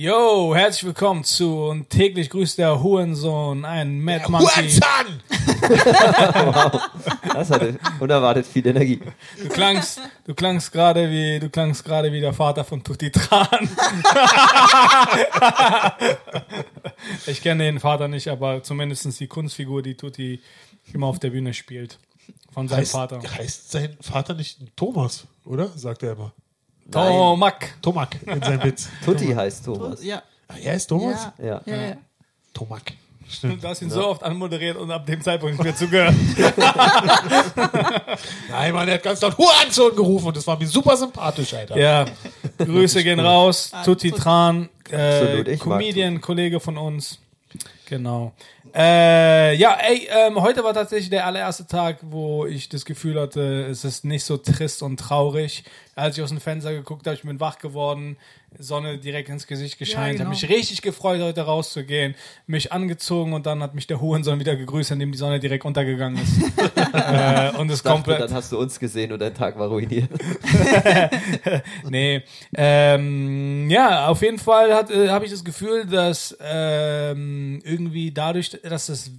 [0.00, 4.70] Yo, herzlich willkommen zu und täglich grüßt der Hurensohn, ein Mad Monkey.
[4.70, 5.20] Hurensohn!
[7.34, 9.00] Das hatte unerwartet viel Energie.
[9.42, 13.48] Du klangst, du klangst gerade wie, du klangst gerade wie der Vater von Tutti Tran.
[17.26, 20.40] ich kenne den Vater nicht, aber zumindest die Kunstfigur, die Tutti
[20.92, 21.98] immer auf der Bühne spielt.
[22.52, 23.20] Von seinem Heißt, Vater.
[23.20, 25.66] heißt sein Vater nicht Thomas, oder?
[25.76, 26.32] Sagt er immer.
[26.90, 27.80] Tomak.
[27.82, 28.88] Tomak in seinem Witz.
[29.04, 30.02] Tutti heißt Thomas.
[30.02, 30.22] Ja.
[30.48, 31.28] Ah, er ist Thomas?
[31.38, 31.44] Ja.
[31.44, 31.60] Ja.
[31.66, 31.96] Ja, ja.
[32.54, 32.92] Tomak.
[33.42, 36.14] Du hast ihn so oft anmoderiert und ab dem Zeitpunkt nicht mehr zugehört.
[38.50, 41.76] Nein, Mann, er hat ganz laut Hurensohn gerufen und das war mir super sympathisch, Alter.
[41.76, 42.06] Ja,
[42.56, 43.70] Grüße gehen raus.
[43.84, 47.18] Tutti Tran, Absolut, äh, ich mag Comedian, Kollege von uns.
[47.86, 48.32] Genau.
[48.78, 53.66] Äh, ja, ey, ähm, heute war tatsächlich der allererste Tag, wo ich das Gefühl hatte,
[53.66, 55.64] es ist nicht so trist und traurig.
[55.96, 58.16] Als ich aus dem Fenster geguckt habe, ich bin wach geworden,
[58.58, 60.24] Sonne direkt ins Gesicht gescheint, genau.
[60.24, 62.14] habe mich richtig gefreut, heute rauszugehen,
[62.46, 65.64] mich angezogen und dann hat mich der Hurensohn wieder gegrüßt, an dem die Sonne direkt
[65.64, 66.38] untergegangen ist.
[66.92, 68.20] äh, und es komplett.
[68.20, 70.10] dann hast du uns gesehen und dein Tag war ruiniert.
[71.88, 72.22] Nee,
[72.54, 78.50] ähm, ja, auf jeden Fall hat, äh, habe ich das Gefühl, dass ähm, irgendwie dadurch,
[78.62, 79.10] dass es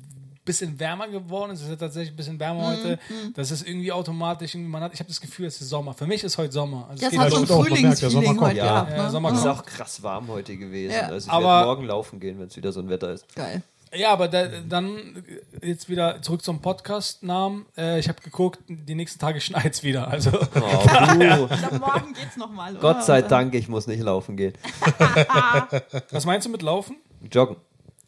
[0.49, 2.99] bisschen wärmer geworden ist, es ist tatsächlich ein bisschen wärmer heute,
[3.35, 5.93] dass es irgendwie automatisch, irgendwie, man hat, ich habe das Gefühl, es ist Sommer.
[5.93, 6.87] Für mich ist heute Sommer.
[6.89, 8.63] Also es es hat geht so ein Frühlingsfeeling heute Ja.
[8.65, 8.91] gehabt.
[8.91, 9.29] Ja, Ne?
[9.31, 10.93] Es ist auch krass warm heute gewesen.
[10.93, 11.07] Ja.
[11.07, 13.25] Also ich Aber- werde morgen laufen gehen, wenn es wieder so ein Wetter ist.
[13.35, 13.61] Geil.
[13.95, 15.23] ja, aber da, dann
[15.63, 17.65] jetzt wieder zurück zum Podcast-Namen.
[17.77, 20.07] Äh, ich habe geguckt, die nächsten Tage schneit's wieder.
[20.07, 22.75] Also Oh, glaube, morgen geht's nochmal.
[22.75, 24.53] Gott sei Dank, ich muss nicht laufen gehen.
[26.11, 26.97] was meinst du mit Laufen?
[27.31, 27.57] Joggen.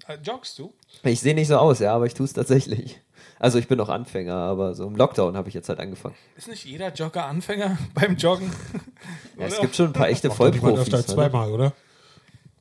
[0.07, 0.73] Äh, joggst du?
[1.03, 2.99] Ich sehe nicht so aus, ja, aber ich tue es tatsächlich.
[3.39, 6.13] Also ich bin noch Anfänger, aber so im Lockdown habe ich jetzt halt angefangen.
[6.35, 8.51] Ist nicht jeder Jogger Anfänger beim Joggen?
[9.39, 10.81] Ja, es gibt schon ein paar echte Vollprofis.
[10.81, 11.13] öfter als ne?
[11.15, 11.73] zweimal, oder?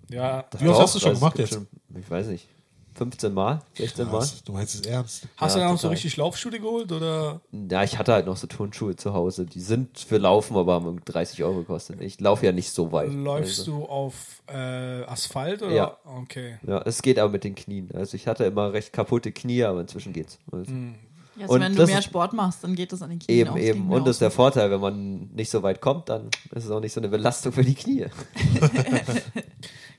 [0.09, 0.47] Ja.
[0.59, 1.53] Wie oft Doch, hast du schon gemacht jetzt?
[1.53, 2.49] Schon, ich weiß nicht.
[2.95, 3.61] 15 Mal?
[3.75, 4.13] 16 Mal?
[4.13, 4.43] Was?
[4.45, 5.27] Du meinst es ernst?
[5.37, 7.41] Hast Ja, du dann auch so richtig Laufschuhe geholt oder?
[7.53, 9.47] Ja, ich hatte halt noch so Turnschuhe zu Hause.
[9.47, 12.01] Die sind für Laufen, aber haben irgendwie 30 Euro gekostet.
[12.01, 13.13] Ich laufe ja nicht so weit.
[13.13, 13.79] Läufst also.
[13.79, 14.57] du auf äh,
[15.05, 15.73] Asphalt oder?
[15.75, 15.97] Ja.
[16.05, 16.59] Okay.
[16.67, 17.89] Ja, es geht aber mit den Knien.
[17.95, 20.39] Also ich hatte immer recht kaputte Knie, aber inzwischen geht's.
[20.51, 23.39] Also Ja, also Und wenn du mehr Sport machst, dann geht das an den Knien
[23.47, 23.91] Eben, eben.
[23.91, 24.31] Und das ist der.
[24.31, 27.53] Vorteil, wenn man nicht so weit kommt, dann ist es auch nicht so eine Belastung
[27.53, 28.07] für die Knie.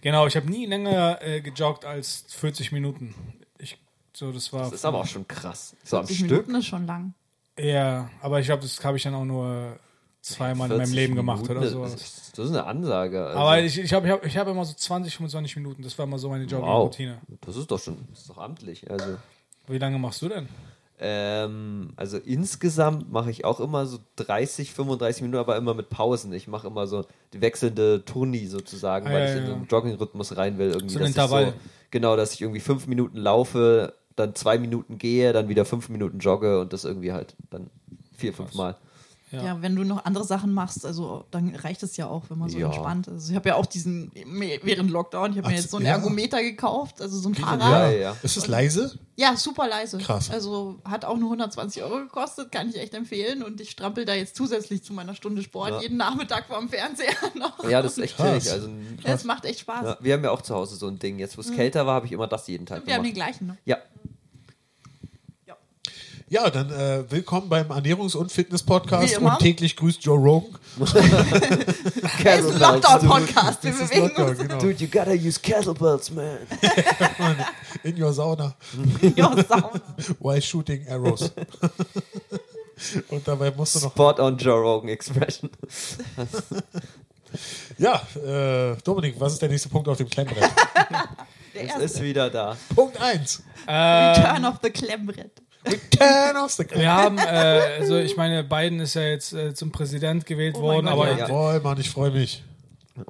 [0.01, 3.13] Genau, ich habe nie länger äh, gejoggt als 40 Minuten.
[3.59, 3.77] Ich,
[4.13, 4.63] so, das war.
[4.63, 5.75] Das ist aber auch schon krass.
[5.83, 6.31] So am 40 Stück.
[6.31, 7.13] Minuten ist schon lang.
[7.59, 9.77] Ja, aber ich glaube, das habe ich dann auch nur
[10.21, 11.93] zweimal in meinem 40 Leben gemacht Minuten, oder Das sowas.
[11.95, 13.25] ist, das ist eine Ansage.
[13.25, 15.83] Also, Aber ich, ich habe ich hab, ich hab immer so 20, 25 Minuten.
[15.83, 17.21] Das war immer so meine wow, Jogging-Routine.
[17.41, 18.89] das ist doch schon, das ist doch amtlich.
[18.89, 19.17] Also,
[19.67, 20.47] Wie lange machst du denn?
[21.03, 26.31] Ähm, also insgesamt mache ich auch immer so 30, 35 Minuten, aber immer mit Pausen.
[26.31, 29.47] Ich mache immer so die wechselnde Turni sozusagen, Ah, weil ja, ich in ja.
[29.47, 30.69] so einen Joggingrhythmus rein will.
[30.69, 31.45] Irgendwie, So ein Intervall.
[31.47, 31.53] So,
[31.89, 36.19] genau, dass ich irgendwie fünf Minuten laufe, dann zwei Minuten gehe, dann wieder fünf Minuten
[36.19, 37.71] jogge und das irgendwie halt dann
[38.15, 38.77] vier, fünf Mal.
[39.31, 39.43] Ja.
[39.43, 39.61] Ja.
[39.61, 42.57] wenn du noch andere Sachen machst, also dann reicht es ja auch, wenn man so
[42.57, 42.67] Ja.
[42.67, 43.29] entspannt ist.
[43.29, 44.11] Ich habe ja auch diesen,
[44.63, 45.93] während Lockdown, ich habe mir jetzt so einen ja.
[45.93, 47.97] Ergometer gekauft, also so ein Ja, Fahrrad.
[47.97, 48.15] ja.
[48.23, 48.97] Ist es leise?
[49.15, 49.97] Ja, super leise.
[49.99, 50.31] Krass.
[50.31, 53.43] Also hat auch nur 120 Euro gekostet, kann ich echt empfehlen.
[53.43, 55.81] Und ich strampel da jetzt zusätzlich zu meiner Stunde Sport Ja.
[55.81, 57.63] jeden Nachmittag vorm Fernseher noch.
[57.69, 58.49] Ja, das ist echt chillig.
[58.51, 59.83] Also, Ja, es macht echt Spaß.
[59.85, 61.19] ja, wir haben ja auch zu Hause so ein Ding.
[61.19, 63.27] Jetzt, wo es kälter war, habe ich immer das jeden Tag Wir haben den gemacht.
[63.29, 63.47] gleichen.
[63.47, 63.57] Ne?
[63.65, 63.77] Ja,
[66.31, 70.57] Ja, dann äh, willkommen beim Ernährungs- und Fitness-Podcast und täglich grüßt Joe Rogan.
[72.23, 73.63] Es ist ein Lockdown-Podcast.
[73.65, 74.39] Wir bewegen Lockdown, uns.
[74.39, 74.57] genau.
[74.59, 76.37] Dude, you gotta use kettlebells, man.
[77.83, 78.55] In your sauna
[79.17, 79.71] Ja, Sauna.
[80.19, 81.33] while shooting arrows.
[83.09, 83.91] und dabei musst du noch.
[83.91, 85.49] Spot on Joe Rogan Expression.
[87.77, 90.49] Ja, äh, Dominik, was ist der nächste Punkt auf dem Klemmbrett?
[91.53, 91.83] Der Es erste.
[91.83, 92.55] ist wieder da.
[92.73, 93.43] Punkt 1.
[93.67, 95.41] Return of the Klemmbrett.
[95.65, 99.71] Return of the Wir haben, äh, also ich meine, Biden ist ja jetzt äh, zum
[99.71, 101.27] Präsident gewählt Oh worden, Gott, aber ja.
[101.27, 102.43] Boah, Mann, ich freue mich.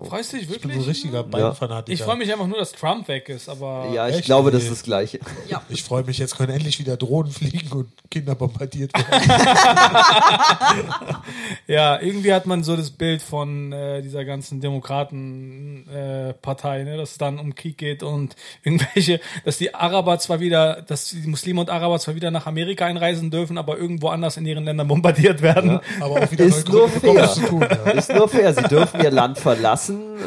[0.04, 0.88] Freust du dich Ich bin so wirklich?
[0.88, 1.94] richtiger Biden-Fanatiker.
[1.94, 4.26] Ich freue mich einfach nur, dass Trump weg ist, aber Ja, ich Echt?
[4.26, 5.20] glaube, das ist das Gleiche.
[5.50, 5.62] Ja.
[5.70, 9.32] Ich freue mich, jetzt können endlich wieder Drohnen fliegen und Kinder bombardiert werden.
[11.68, 17.12] ja, irgendwie hat man so das Bild von äh, dieser ganzen Demokraten-Partei, äh, ne, dass
[17.12, 21.62] es dann um Krieg geht und irgendwelche, dass die Araber zwar wieder, dass die Muslime
[21.62, 25.42] und Araber zwar wieder nach Amerika einreisen dürfen, aber irgendwo anders in ihren Ländern bombardiert
[25.42, 25.80] werden.
[26.00, 27.30] Aber auch wieder Ist nur fair.
[27.48, 27.62] tun.
[27.62, 27.92] Ja.
[27.92, 28.54] Ist nur fair.
[28.54, 29.72] Sie dürfen ihr Land verlassen,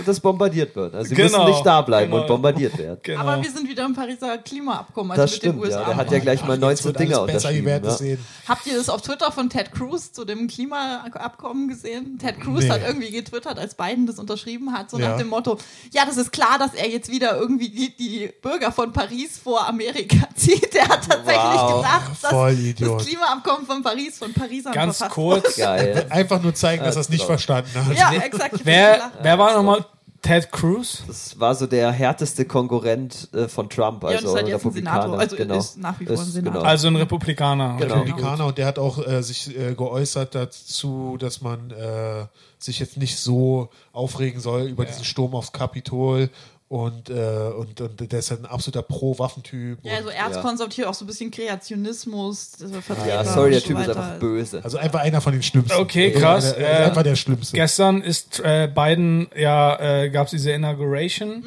[0.06, 0.94] das bombardiert wird.
[0.94, 2.22] Also sie Genau, müssen nicht da bleiben genau.
[2.22, 2.98] und bombardiert werden.
[3.02, 3.20] Genau.
[3.20, 5.80] Aber wir sind wieder im Pariser Klimaabkommen, also Das mit stimmt, den USA.
[5.80, 5.86] ja.
[5.86, 8.24] Der hat ja gleich mal Ach, 19 jetzt wird Dinger alles besser, ihr unterschrieben.
[8.46, 8.48] Ja.
[8.54, 12.18] Habt ihr das auf Twitter von Ted Cruz zu dem Klimaabkommen gesehen?
[12.18, 12.70] Ted Cruz Nee.
[12.70, 15.10] hat irgendwie getwittert, als Biden das unterschrieben hat, so Ja.
[15.10, 15.58] nach dem Motto,
[15.92, 19.66] ja, das ist klar, dass er jetzt wieder irgendwie die, die Bürger von Paris vor
[19.68, 20.72] Amerika zieht.
[20.74, 21.82] Der hat tatsächlich Wow.
[21.82, 25.56] gesagt, dass das Klimaabkommen von Paris von Parisern Ganz kurz.
[25.56, 26.06] Geil.
[26.10, 27.26] Einfach nur zeigen, dass er es nicht Ja.
[27.26, 27.96] verstanden hat.
[27.96, 28.60] Ja, exakt.
[28.64, 29.12] Wer, gelacht.
[29.38, 29.84] Wer war nochmal
[30.22, 31.02] Ted Cruz?
[31.06, 34.68] Das war so der härteste Konkurrent äh, von Trump, Ja, also ist halt jetzt ein
[34.68, 35.02] Republikaner.
[35.02, 35.58] Senator, also genau.
[35.58, 36.52] ist nach wie vor ein Senator.
[36.60, 36.64] Genau.
[36.64, 37.76] Also ein Republikaner.
[37.78, 37.94] Genau.
[37.94, 42.26] Republikaner und der hat auch äh, sich äh, geäußert dazu, dass man äh,
[42.58, 46.30] sich jetzt nicht so aufregen soll über diesen Sturm aufs Kapitol
[46.68, 47.12] und, äh,
[47.56, 49.78] und, und der ist halt ein absoluter Pro-Waffentyp.
[49.82, 52.60] Ja, also und- erzkonservativ auch so ein bisschen Kreationismus.
[52.60, 54.60] äh, Vertreter ja, sorry, der so Typ ist einfach böse.
[54.64, 55.78] also einfach einer von den Schlimmsten.
[55.80, 56.54] Okay, Also krass.
[56.54, 57.56] Einer, er ist Äh, einfach der Schlimmste.
[57.56, 61.44] Gestern ist äh, Biden, ja, äh, gab es diese Inauguration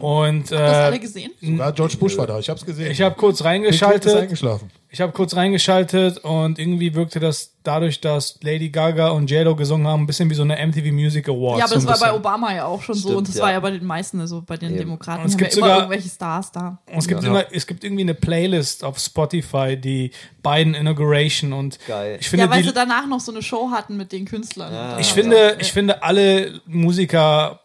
[0.00, 1.30] und Hast du das alle äh, gesehen?
[1.40, 2.90] Sogar George Bush war da, ich hab's gesehen.
[2.90, 4.14] ich habe kurz reingeschaltet.
[4.14, 4.70] eingeschlafen.
[4.90, 9.86] Ich habe kurz reingeschaltet und irgendwie wirkte das dadurch, dass Lady Gaga und J-Lo gesungen
[9.86, 11.58] haben, ein bisschen wie so eine MTV Music Awards.
[11.58, 12.18] Ja, aber so das ein war bei bisschen.
[12.20, 13.42] Obama ja auch schon so Stimmt, und das ja.
[13.42, 14.78] war ja bei den meisten, also bei den Eben.
[14.78, 15.20] Demokraten.
[15.20, 16.78] Und es haben gibt ja immer sogar- irgendwelche Stars da.
[16.90, 17.28] Und es gibt, Ja.
[17.28, 20.10] immer, es gibt irgendwie eine Playlist auf Spotify, die
[20.42, 22.16] Biden Inauguration und Geil.
[22.18, 24.72] ich finde, Ja, weil die, sie danach noch so eine Show hatten mit den Künstlern.
[24.72, 24.98] Ja.
[24.98, 25.14] ich Ja.
[25.14, 27.60] finde, ich finde, alle Musiker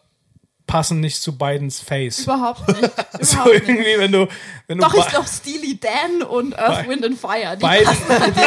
[0.74, 2.24] passen nicht zu Bidens Face.
[2.24, 2.80] Überhaupt nicht.
[3.20, 3.68] So Überhaupt nicht.
[3.68, 4.26] irgendwie, wenn du,
[4.66, 7.56] wenn du Doch, ist doch Steely Dan und Earth, Wind and Fire.
[7.56, 7.94] Die Biden,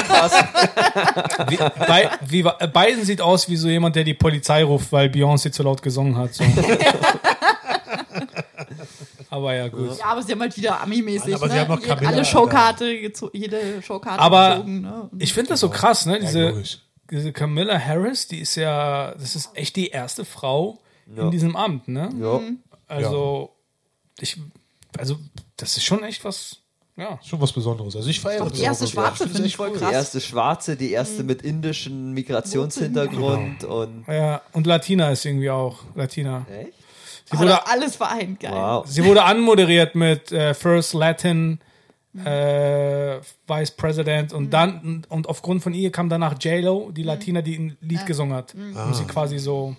[0.10, 0.46] passen.
[1.48, 5.08] wie, Bi- wie, äh, Biden sieht aus wie so jemand, der die Polizei ruft, weil
[5.08, 6.34] Beyoncé zu laut gesungen hat.
[6.34, 6.44] So.
[9.30, 9.98] Aber ja, gut.
[9.98, 11.34] Ja, aber sie haben halt wieder Ami-mäßig.
[11.34, 11.62] Aber sie ne?
[11.62, 12.92] haben noch Camilla alle Showkarte,
[13.32, 14.82] jede Showkarte Aber gezogen.
[14.82, 15.10] Ne?
[15.20, 16.16] Ich finde das so krass, ne?
[16.16, 16.80] Ja, Diese, logisch.
[17.10, 20.78] diese Camilla Harris, die ist ja, das ist echt die erste Frau
[21.16, 22.10] in diesem Amt, ne?
[22.20, 22.42] Ja.
[22.88, 23.56] Also,
[24.20, 24.38] ich,
[24.98, 25.18] also,
[25.58, 26.58] das ist schon echt was,
[26.96, 27.20] ja.
[27.24, 27.96] Schon was Besonderes.
[27.96, 29.92] Also ich feiere die erste Schwarze finde ich voll Die krass.
[29.92, 36.46] erste Schwarze, die erste mit indischem Migrationshintergrund und Ja, und Latina ist irgendwie auch, Latina.
[36.50, 36.74] echt?
[37.32, 38.52] Sie wurde, Alle- alles vereint, geil.
[38.54, 38.86] Wow.
[38.88, 41.60] sie wurde anmoderiert mit äh, First Latin
[42.24, 47.56] äh, Vice President und dann, und aufgrund von ihr kam danach J-Lo, die Latina, die
[47.60, 48.56] ein Lied gesungen hat.
[48.56, 49.76] Und sie quasi so,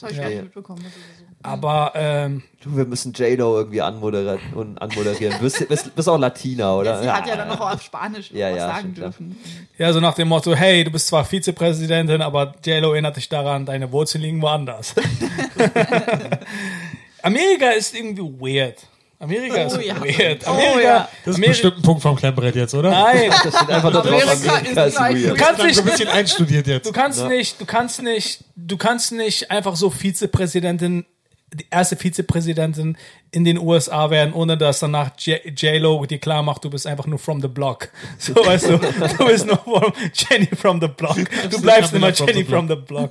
[0.00, 0.24] Das habe ich Ja.
[0.24, 0.82] gar nicht mitbekommen.
[0.82, 4.40] so- aber, ähm, Du, wir müssen J-Lo irgendwie anmoderieren.
[4.54, 5.34] Und anmoderieren.
[5.38, 6.96] Du bist, bist, bist auch Latina, oder?
[6.96, 9.36] Ja, sie hat ja dann noch auf Spanisch Ja, was ja, sagen dürfen.
[9.78, 13.64] Ja, so nach dem Motto, hey, du bist zwar Vizepräsidentin, aber JLo erinnert dich daran,
[13.64, 14.94] deine Wurzeln liegen woanders.
[17.22, 18.78] Amerika ist irgendwie weird.
[19.18, 19.96] Amerika ist Oh ja.
[20.00, 20.42] weird.
[20.46, 21.08] Oh Amerika, ja.
[21.24, 22.90] Das ist Ameri- bestimmt ein Punkt vom Klemmbrett jetzt, oder?
[22.90, 25.30] Nein, Das steht einfach nur drauf, Amerika Amerika ist weird.
[25.30, 26.86] du kannst so ein nicht, bisschen einstudiert jetzt.
[26.86, 31.06] du kannst nicht, du kannst nicht, du kannst nicht einfach so Vizepräsidentin,
[31.54, 32.98] die erste Vizepräsidentin
[33.30, 37.06] in den USA werden, ohne dass danach J- J-Lo dir klar macht, du bist einfach
[37.06, 37.88] nur from the block.
[38.18, 41.16] So, weißt du, du bist nur from Jenny from the block.
[41.50, 43.10] Du bleibst immer Jenny from the block.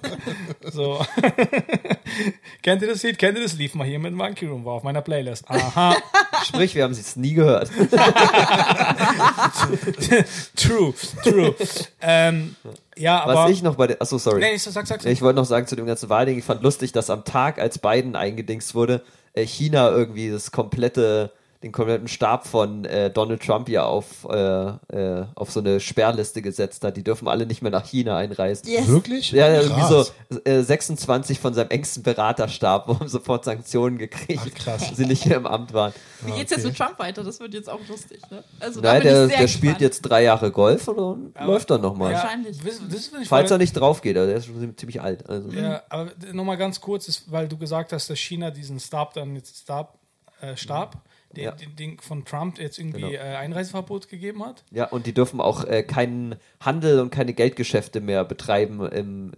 [0.71, 1.05] So.
[2.61, 3.17] Kennt ihr das Lied?
[3.17, 3.53] Kennt ihr das?
[3.53, 5.49] Lief mal hier mit Monkey Room, war auf meiner Playlist.
[5.49, 5.95] Aha.
[6.45, 7.69] Sprich, wir haben es nie gehört.
[10.55, 10.93] True,
[11.23, 11.55] true.
[12.01, 12.55] ähm,
[12.97, 13.35] ja, aber.
[13.35, 14.01] Was ich noch bei der.
[14.01, 14.39] Achso, sorry.
[14.39, 15.11] nee, so, sag, sag, sag.
[15.11, 17.79] Ich wollte noch sagen zu dem ganzen Wahlding, ich fand lustig, dass am Tag, als
[17.79, 19.01] Biden eingedingst wurde,
[19.33, 21.31] äh, China irgendwie das komplette,
[21.63, 26.41] den kompletten Stab von äh, Donald Trump ja auf, äh, äh, auf so eine Sperrliste
[26.41, 26.97] gesetzt hat.
[26.97, 28.69] Die dürfen alle nicht mehr nach China einreisen.
[28.69, 28.87] Yes.
[28.87, 29.31] Wirklich?
[29.31, 30.13] Ja, ja, irgendwie Krass.
[30.29, 34.91] so äh, 26 von seinem engsten Beraterstab haben sofort Sanktionen gekriegt, Ach, krass.
[34.95, 35.93] sie nicht mehr im Amt waren.
[36.21, 37.23] Wie geht's jetzt mit Trump weiter?
[37.23, 38.21] Das wird jetzt auch lustig.
[38.29, 38.43] Ne?
[38.59, 42.11] Also, Nein, der, der spielt jetzt drei Jahre Golf und dann läuft er nochmal.
[42.11, 42.57] ja, wahrscheinlich.
[43.27, 45.27] Falls er nicht drauf geht, also der ist schon ziemlich alt.
[45.29, 45.49] Also.
[45.49, 49.35] Ja, aber nochmal ganz kurz, ist, weil du gesagt hast, dass China diesen Stab dann
[49.35, 49.97] jetzt Stab,
[50.41, 51.01] äh, Stab, den,
[51.43, 51.51] Ja.
[51.51, 53.13] den, den von Trump jetzt irgendwie Genau.
[53.13, 54.63] äh, Einreiseverbot gegeben hat.
[54.71, 59.31] Ja, und die dürfen auch äh, keinen Handel und keine Geldgeschäfte mehr betreiben im,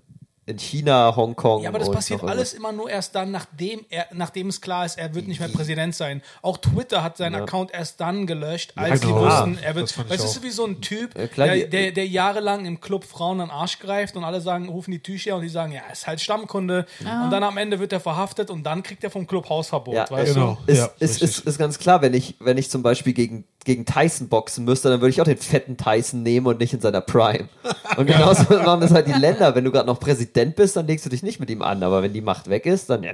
[0.48, 1.63] in China, Hongkong.
[1.63, 4.86] Ja, aber das und passiert alles immer nur erst dann, nachdem, er, nachdem es klar
[4.86, 6.22] ist, er wird nicht mehr Präsident sein.
[6.42, 7.44] Auch Twitter hat seinen Ja.
[7.44, 9.20] Account erst dann gelöscht, als genau.
[9.20, 9.94] die wussten, er wird.
[9.98, 13.04] Das das ist wie so ein Typ, Ja, klar, der, der, der jahrelang im Club
[13.04, 15.82] Frauen an den Arsch greift und alle sagen, rufen die Tücher und die sagen, ja,
[15.92, 16.86] ist halt Stammkunde.
[17.01, 19.96] Und dann am Ende wird er verhaftet und dann kriegt er vom Club Hausverbot.
[19.96, 20.58] Ja, weißt genau.
[20.66, 20.72] du?
[20.72, 23.86] Ist, Ja, ist, ist, ist ganz klar, wenn ich, wenn ich zum Beispiel gegen, gegen
[23.86, 27.01] Tyson boxen müsste, dann würde ich auch den fetten Tyson nehmen und nicht in seiner
[27.01, 27.50] Prime.
[27.98, 29.54] Und genauso machen das halt die Länder.
[29.56, 31.84] Wenn du gerade noch Präsident bist, dann legst du dich nicht mit ihm an.
[31.84, 33.13] Aber wenn die Macht weg ist, dann, ja,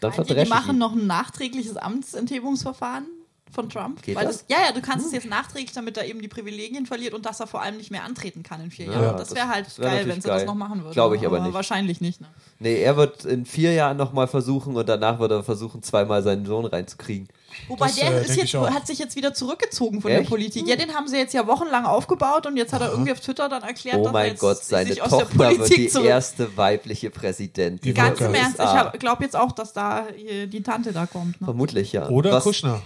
[0.00, 3.06] dann ihr, die verdreschen machen noch ein nachträgliches Amtsenthebungsverfahren
[3.50, 4.02] von Trump.
[4.02, 4.46] Geht Weil das?
[4.46, 4.56] das?
[4.56, 7.38] Ja, ja, du kannst es jetzt nachträglich, damit er eben die Privilegien verliert und dass
[7.40, 9.16] er vor allem nicht mehr antreten kann in vier Ja, Jahren.
[9.18, 10.46] das- das wäre halt das wär geil, natürlich wenn sie das geil.
[10.46, 10.92] noch machen würden.
[10.94, 11.52] Glaube ich aber nicht.
[11.52, 12.20] Wahrscheinlich nicht.
[12.22, 12.28] Ne?
[12.60, 16.46] Nee, er wird in vier Jahren nochmal versuchen und danach wird er versuchen, zweimal seinen
[16.46, 17.28] Sohn reinzukriegen.
[17.68, 20.22] Wobei Das, der äh, jetzt, hat sich jetzt wieder zurückgezogen von Echt?
[20.24, 20.66] der Politik.
[20.66, 23.48] Ja, den haben sie jetzt ja wochenlang aufgebaut und jetzt hat er irgendwie auf Twitter
[23.48, 25.76] dann erklärt, Oh dass er mein jetzt Gott, seine sich aus Tochter der wird Politik
[25.76, 26.06] die zurück.
[26.06, 27.94] erste weibliche Präsidentin.
[27.94, 31.06] Ganz Ganz der im Ernst, ich glaube jetzt auch, dass da äh, die Tante da
[31.06, 31.40] kommt.
[31.40, 31.44] Ne?
[31.46, 32.08] Vermutlich, ja.
[32.08, 32.82] Oder Was- Kushner.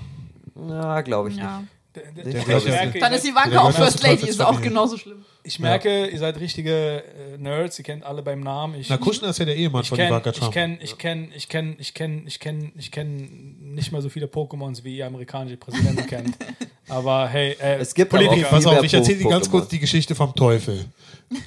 [0.68, 1.62] Ja, glaube ich Ja.
[1.96, 4.96] Der, der, Der ich, merke, Dann ist Ivanka Der auch First Lady, ist auch genauso
[4.98, 5.24] schlimm.
[5.42, 8.78] ich merke, ihr seid richtige äh, Nerds, ihr kennt alle beim Namen.
[8.80, 10.52] Ich, Na, Kushner ist ja der Ehemann ich von kenne Ivanka ich Trump.
[10.52, 14.26] kenn, ich kenn, ich kenn, ich kenn, ich kenn, ich kenn nicht mal so viele
[14.26, 16.36] Pokémons, wie ihr amerikanische Präsidenten kennt.
[16.88, 18.48] Aber hey, äh, Es gibt aber auch Politiker.
[18.50, 20.84] Pass auf, mehr ich erzähle dir ganz kurz die Geschichte vom Teufel.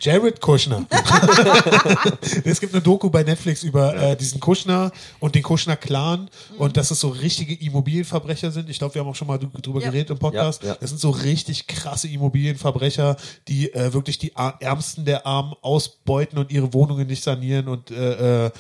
[0.01, 0.85] Jared Kushner.
[2.43, 6.91] es gibt eine Doku bei Netflix über äh, diesen Kushner und den Kushner-Clan und dass
[6.91, 8.69] es so richtige Immobilienverbrecher sind.
[8.69, 9.87] Ich glaube, wir haben auch schon mal dr- drüber Ja.
[9.89, 10.63] geredet im Podcast.
[10.63, 10.77] Ja, ja.
[10.79, 13.15] Das sind so richtig krasse Immobilienverbrecher,
[13.47, 18.45] die äh, wirklich die Ärmsten der Armen ausbeuten und ihre Wohnungen nicht sanieren und äh,
[18.47, 18.51] äh,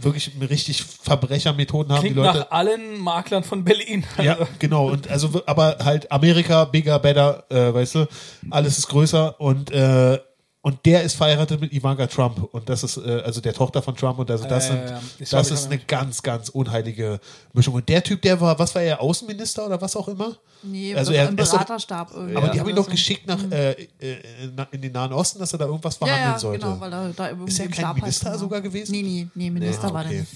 [0.00, 2.00] wirklich richtig Verbrechermethoden haben.
[2.00, 4.04] Klingt die Leute nach allen Maklern von Berlin.
[4.22, 4.90] ja, genau.
[4.90, 8.06] Und also, aber halt Amerika, bigger, better, äh, weißt du,
[8.50, 10.18] alles ist größer und äh,
[10.62, 13.96] und der ist verheiratet mit Ivanka Trump und das ist äh, also der Tochter von
[13.96, 15.00] Trump und also das Äh, sind, ja.
[15.18, 17.18] Ich das ist eine ganz ganz unheilige
[17.54, 20.94] Mischung und der Typ der war was war er Außenminister oder was auch immer Nee,
[20.94, 22.36] Also er im ist doch- Beraterstab irgendwie.
[22.36, 22.90] aber die haben ihn doch so.
[22.90, 24.16] geschickt nach äh, äh,
[24.54, 26.92] na- in den Nahen Osten dass er da irgendwas Ja, verhandeln ja, sollte genau, weil
[26.92, 28.38] er da Ist er kein Stab halt Minister war.
[28.38, 28.92] sogar gewesen?
[28.92, 30.26] Nee, nee, nee, Minister Ah, war der okay.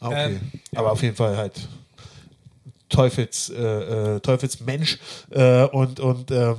[0.00, 0.34] Ah, okay.
[0.34, 0.40] Ähm,
[0.76, 1.66] Aber auf jeden Fall halt
[2.90, 3.56] Teufels, äh,
[4.16, 4.98] äh, Teufelsmensch
[5.30, 6.56] äh, und, und ähm,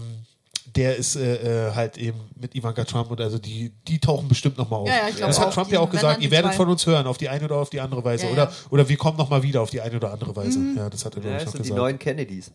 [0.76, 4.58] der ist äh, äh, halt eben mit Ivanka Trump und also die, die tauchen bestimmt
[4.58, 4.88] nochmal auf.
[4.88, 5.54] Ja, ja, ich glaub das hat auch.
[5.54, 7.46] Trump Die- ja auch gesagt, ihr die werdet zwei- von uns hören, auf die eine
[7.46, 8.26] oder auf die andere Weise.
[8.26, 8.52] Ja, oder, ja.
[8.70, 10.60] oder wir kommen nochmal wieder auf die eine oder andere Weise.
[10.76, 11.78] Ja, das hat er, glaube Ja, ich, das noch sind die gesagt.
[11.82, 12.52] neuen Kennedys.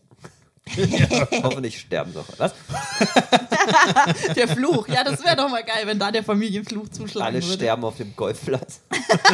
[1.43, 2.25] Hoffentlich sterben noch.
[2.37, 2.53] Was?
[4.35, 7.53] Der Fluch, ja, das wäre doch mal geil, wenn da der Familienfluch zuschlagen Alle würde.
[7.55, 8.81] sterben auf dem Golfplatz.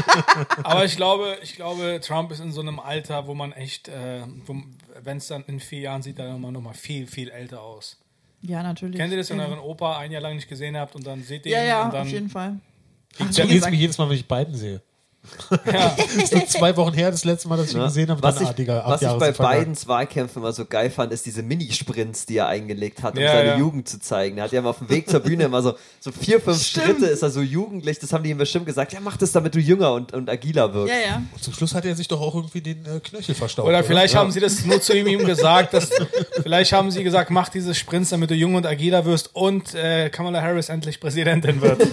[0.64, 4.22] Aber ich glaube, ich glaube, Trump ist in so einem Alter, wo man echt, äh,
[5.04, 7.98] wenn es dann in vier Jahren sieht, dann noch mal viel, viel älter aus.
[8.42, 8.98] Ja, natürlich.
[8.98, 9.50] Kennt ihr das, wenn ihr ja.
[9.50, 11.86] euren Opa ein Jahr lang nicht gesehen habt und dann seht ihr Ja, ihn ja,
[11.86, 12.60] und dann auf jeden Fall.
[13.18, 14.82] So wie geht's gesagt- jedes Mal, wenn ich beiden sehe.
[15.72, 18.24] ja, ist nur zwei Wochen her, das letzte Mal, dass ich ihn gesehen habe.
[18.24, 19.60] Was ich, Digga, acht was ich bei.
[19.60, 23.34] Bidens Wahlkämpfen immer so geil fand, ist diese Minisprints, die er eingelegt hat, um Ja,
[23.34, 23.58] seine ja.
[23.58, 24.38] Jugend zu zeigen.
[24.38, 26.86] Er hat ja mal auf dem Weg zur Bühne immer so, so vier, fünf Stimmt.
[26.86, 28.00] Schritte ist er so jugendlich.
[28.00, 28.94] Das haben die ihm bestimmt gesagt.
[28.94, 30.94] Ja, mach das, damit du jünger und, und agiler wirkst.
[30.94, 31.22] Ja, ja.
[31.34, 33.68] Und zum Schluss hat er sich doch auch irgendwie den äh, Knöchel verstaucht.
[33.68, 34.22] Oder vielleicht Ja.
[34.22, 35.90] haben sie das nur zu ihm gesagt, dass
[36.42, 40.10] vielleicht haben sie gesagt, mach diese Sprints, damit du jung und agiler wirst und äh,
[40.10, 41.82] Kamala Harris endlich Präsidentin wird.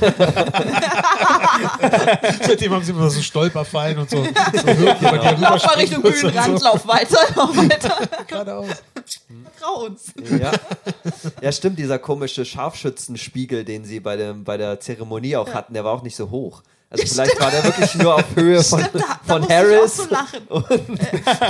[2.46, 4.30] Seitdem haben sie immer so Stolperfallen und so, so
[4.66, 6.64] die er Lauf mal Richtung Bühnenrand, so.
[6.64, 7.96] lauf weiter, lauf weiter.
[8.26, 8.68] Geradeaus.
[9.60, 10.12] Trau uns.
[10.40, 10.52] Ja.
[11.40, 15.84] ja, stimmt, dieser komische Scharfschützenspiegel, den sie bei, dem, bei der Zeremonie auch hatten, der
[15.84, 16.62] war auch nicht so hoch.
[16.90, 19.96] Also vielleicht war der wirklich nur auf Höhe von, Stimmt, da, da von musste Harris.
[19.96, 20.46] so lachen.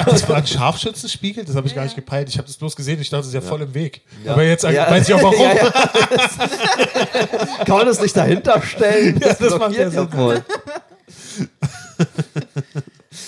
[0.07, 1.45] Das war ein Scharfschützenspiegel?
[1.45, 1.87] Das habe ich gar Ja.
[1.87, 2.31] nicht gepeilt.
[2.31, 2.99] Ich habe das bloß gesehen.
[3.01, 4.01] Ich dachte, das ist ja, voll im Weg.
[4.25, 4.33] Ja.
[4.33, 4.91] Aber jetzt Ja.
[4.91, 5.39] weiß ich auch warum.
[5.41, 5.71] Ja, ja.
[7.67, 9.21] Kann man das nicht dahinter stellen?
[9.21, 10.13] Ja, das macht ja Sinn.
[10.15, 10.43] wohl.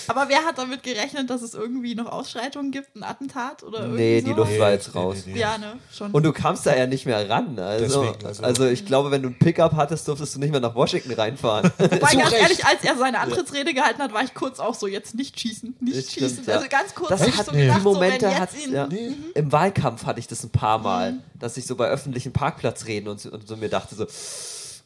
[0.09, 3.97] Aber wer hat damit gerechnet, dass es irgendwie noch Ausschreitungen gibt, ein Attentat oder irgendwie
[4.01, 4.27] Nee, so?
[4.27, 5.23] die Luft war jetzt raus.
[5.25, 5.39] nee, nee.
[5.39, 6.11] Ja, ne, schon.
[6.11, 7.57] Und du kamst da ja nicht mehr ran.
[7.57, 8.65] Also, Deswegen, also- also.
[8.67, 11.71] ich glaube, wenn du ein Pickup hattest, durftest du nicht mehr nach Washington reinfahren.
[11.77, 12.33] Wobei, ganz Recht.
[12.33, 15.75] ehrlich, als er seine Antrittsrede gehalten hat, war ich kurz auch so, jetzt nicht schießen,
[15.79, 16.45] nicht Das stimmt, schießen.
[16.47, 16.55] ja.
[16.55, 17.61] Also ganz kurz Das hat so nee.
[17.61, 19.11] gedacht, die so, Momente wenn hat ja, Nee.
[19.35, 21.19] im Wahlkampf hatte ich das ein paar Mal, Mhm.
[21.35, 24.05] dass ich so bei öffentlichen Parkplatzreden und so, und so mir dachte so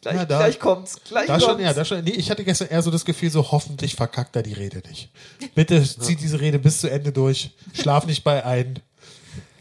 [0.02, 1.46] gleich, Ja, da- gleich kommt's, gleich Da kommt's.
[1.46, 2.04] schon, ja, da schon.
[2.04, 5.10] Nee, ich hatte gestern eher so das Gefühl, so hoffentlich verkackt er die Rede nicht.
[5.56, 7.52] Bitte zieh diese Rede bis zu Ende durch.
[7.74, 8.80] Schlaf nicht bei ein.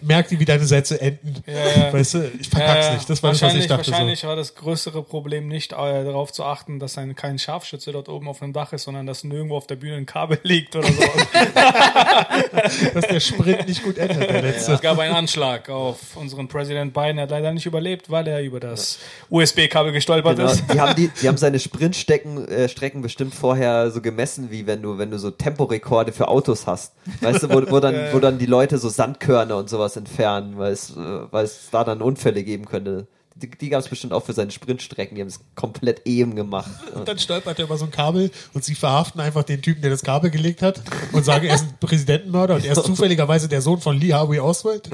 [0.02, 1.42] Merk dir, wie deine Sätze enden.
[1.47, 1.92] Ja, ja.
[1.92, 3.11] Weißt du, ich verkack's Äh, nicht.
[3.11, 3.90] Das war das, was ich wahrscheinlich, dachte.
[3.90, 4.28] wahrscheinlich So.
[4.28, 8.28] war das größere Problem nicht äh, darauf zu achten, dass ein, kein Scharfschütze dort oben
[8.28, 11.02] auf dem Dach ist, sondern dass nirgendwo auf der Bühne ein Kabel liegt oder so.
[12.95, 14.73] Dass der Sprint nicht gut endet, der letzte.
[14.73, 17.19] es gab einen Anschlag auf unseren Präsident Biden.
[17.19, 20.64] Er hat leider nicht überlebt, weil er über das USB-Kabel gestolpert Genau, ist.
[20.73, 24.83] die, haben die, die haben seine Sprintstrecken äh, Strecken bestimmt vorher so gemessen, wie wenn
[24.83, 26.92] du, wenn du so Temporekorde für Autos hast.
[27.21, 30.73] Weißt du, wo, wo, dann, wo dann die Leute so Sandkörner und sowas entfernen, weil
[30.73, 30.97] es, äh,
[31.30, 33.06] weil es da dann Unfälle geben könnte.
[33.37, 36.70] Die, die gab es bestimmt auch für seine Sprintstrecken, die haben es komplett eben gemacht.
[36.94, 39.90] Und dann stolpert er über so ein Kabel und sie verhaften einfach den Typen, der
[39.90, 40.82] das Kabel gelegt hat
[41.12, 44.40] und sagen, er ist ein Präsidentenmörder und er ist zufälligerweise der Sohn von Lee Harvey
[44.40, 44.90] Oswald.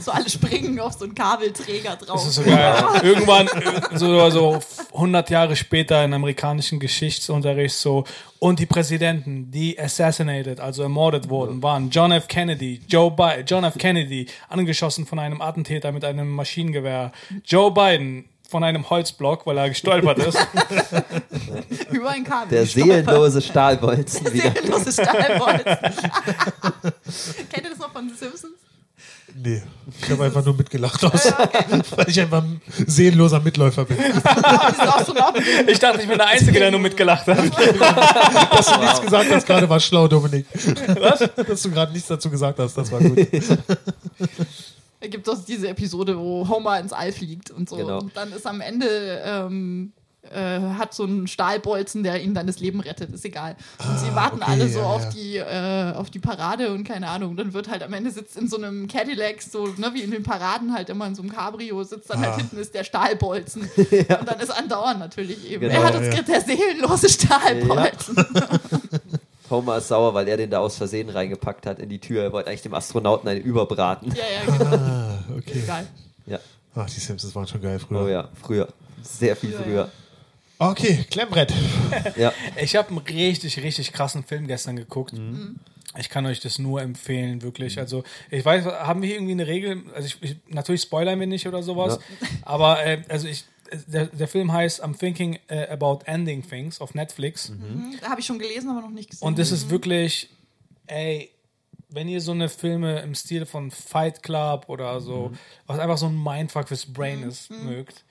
[0.00, 2.22] So alle springen auf so einen Kabelträger drauf.
[2.22, 2.84] Das ist so geil.
[3.02, 4.60] Irgendwann, äh, so, so
[4.92, 8.04] 100 Jahre später in amerikanischen Geschichtsunterricht so,
[8.38, 12.28] und die Präsidenten, die assassinated, also ermordet wurden, waren John F.
[12.28, 13.78] Kennedy, Joe Biden, John F.
[13.78, 17.12] Kennedy, angeschossen von einem Attentäter mit einem Maschinengewehr,
[17.44, 20.38] Joe Biden von einem Holzblock, weil er gestolpert ist.
[21.90, 22.48] Über ein Kabel.
[22.50, 24.52] Der seelenlose Stahlbolzen wieder.
[24.52, 25.64] Seelenlose Stahlbolzen.
[27.50, 28.54] Kennt ihr das noch von The Simpsons?
[29.34, 29.62] Nee,
[30.00, 31.32] ich habe einfach nur mitgelacht aus,
[31.96, 33.98] weil ich einfach ein seelenloser Mitläufer bin.
[35.68, 37.38] Ich dachte, ich bin der Einzige, der nur mitgelacht hat.
[37.38, 40.46] Dass du nichts gesagt hast, gerade war schlau, Dominik.
[41.00, 41.18] Was?
[41.46, 43.18] Dass du gerade nichts dazu gesagt hast, das war gut.
[45.00, 47.76] Da gibt es diese Episode, wo Homer ins All fliegt und so.
[47.76, 47.98] Genau.
[47.98, 49.92] Und dann ist am Ende, ähm,
[50.34, 53.56] äh, hat so einen Stahlbolzen, der ihm dann das Leben rettet, ist egal.
[53.78, 55.10] Und sie warten okay, alle so ja, auf, ja.
[55.10, 57.36] Die, äh, auf die Parade und keine Ahnung.
[57.36, 60.22] Dann wird halt am Ende sitzt in so einem Cadillac, so ne, wie in den
[60.22, 62.26] Paraden halt immer in so einem Cabrio, sitzt dann Ah.
[62.28, 63.62] halt hinten ist der Stahlbolzen.
[63.76, 65.60] Und dann ist andauernd natürlich eben.
[65.68, 66.12] Genau, er hat uns ja.
[66.12, 68.16] gerade der seelenlose Stahlbolzen.
[69.50, 72.24] Homer ist sauer, weil er den da aus Versehen reingepackt hat in die Tür.
[72.24, 74.12] Er wollte eigentlich dem Astronauten einen überbraten.
[74.14, 74.76] Ja, ja, genau.
[74.76, 75.62] Ah, okay.
[75.66, 75.86] Geil.
[76.26, 76.38] Ja.
[76.74, 78.02] Ach, die Simpsons waren schon geil früher.
[78.02, 78.68] Oh ja, früher.
[79.02, 79.88] Sehr viel Ja, früher.
[80.58, 81.52] Okay, Klemmbrett.
[82.16, 82.32] Ja.
[82.60, 85.12] Ich habe einen richtig, richtig krassen Film gestern geguckt.
[85.12, 85.56] Mhm.
[85.98, 87.78] Ich kann euch das nur empfehlen, wirklich.
[87.78, 89.82] Also, ich weiß, haben wir hier irgendwie eine Regel?
[89.94, 91.98] Also, ich, ich, natürlich spoilern wir nicht oder sowas.
[92.42, 93.44] Aber, äh, also, ich,
[93.86, 97.50] der, der Film heißt I'm Thinking äh, About Ending Things auf Netflix.
[97.50, 97.94] Mhm.
[98.00, 99.26] Da habe ich schon gelesen, aber noch nicht gesehen.
[99.26, 100.30] Und das ist wirklich,
[100.86, 101.30] ey,
[101.88, 105.32] wenn ihr so eine Filme im Stil von Fight Club oder so,
[105.66, 108.04] was einfach so ein Mindfuck fürs Brain ist, mögt,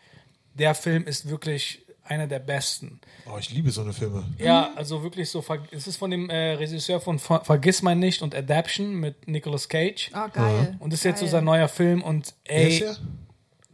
[0.56, 3.00] der Film ist wirklich einer der besten.
[3.26, 4.24] Oh, ich liebe so eine Filme.
[4.38, 8.22] Ja, also wirklich so, es ist von dem äh, Regisseur von Ver Vergiss mein nicht
[8.22, 10.12] und Adaption mit Nicolas Cage.
[10.14, 10.76] Ah, geil.
[10.80, 11.32] Und das ist jetzt so Geil.
[11.32, 12.96] sein neuer Film und ey, der?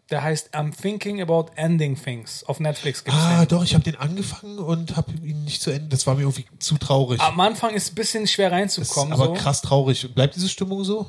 [0.10, 2.44] der heißt I'm Thinking About Ending Things.
[2.46, 3.50] Auf Netflix gibt's Ah, den.
[3.50, 5.90] doch, ich habe den angefangen und habe ihn nicht zu Ende.
[5.90, 7.20] Das war mir irgendwie zu traurig.
[7.22, 9.14] Am Anfang ist es ein bisschen schwer reinzukommen.
[9.14, 9.42] ist aber so.
[9.42, 10.14] krass traurig.
[10.14, 11.06] Bleibt diese Stimmung so?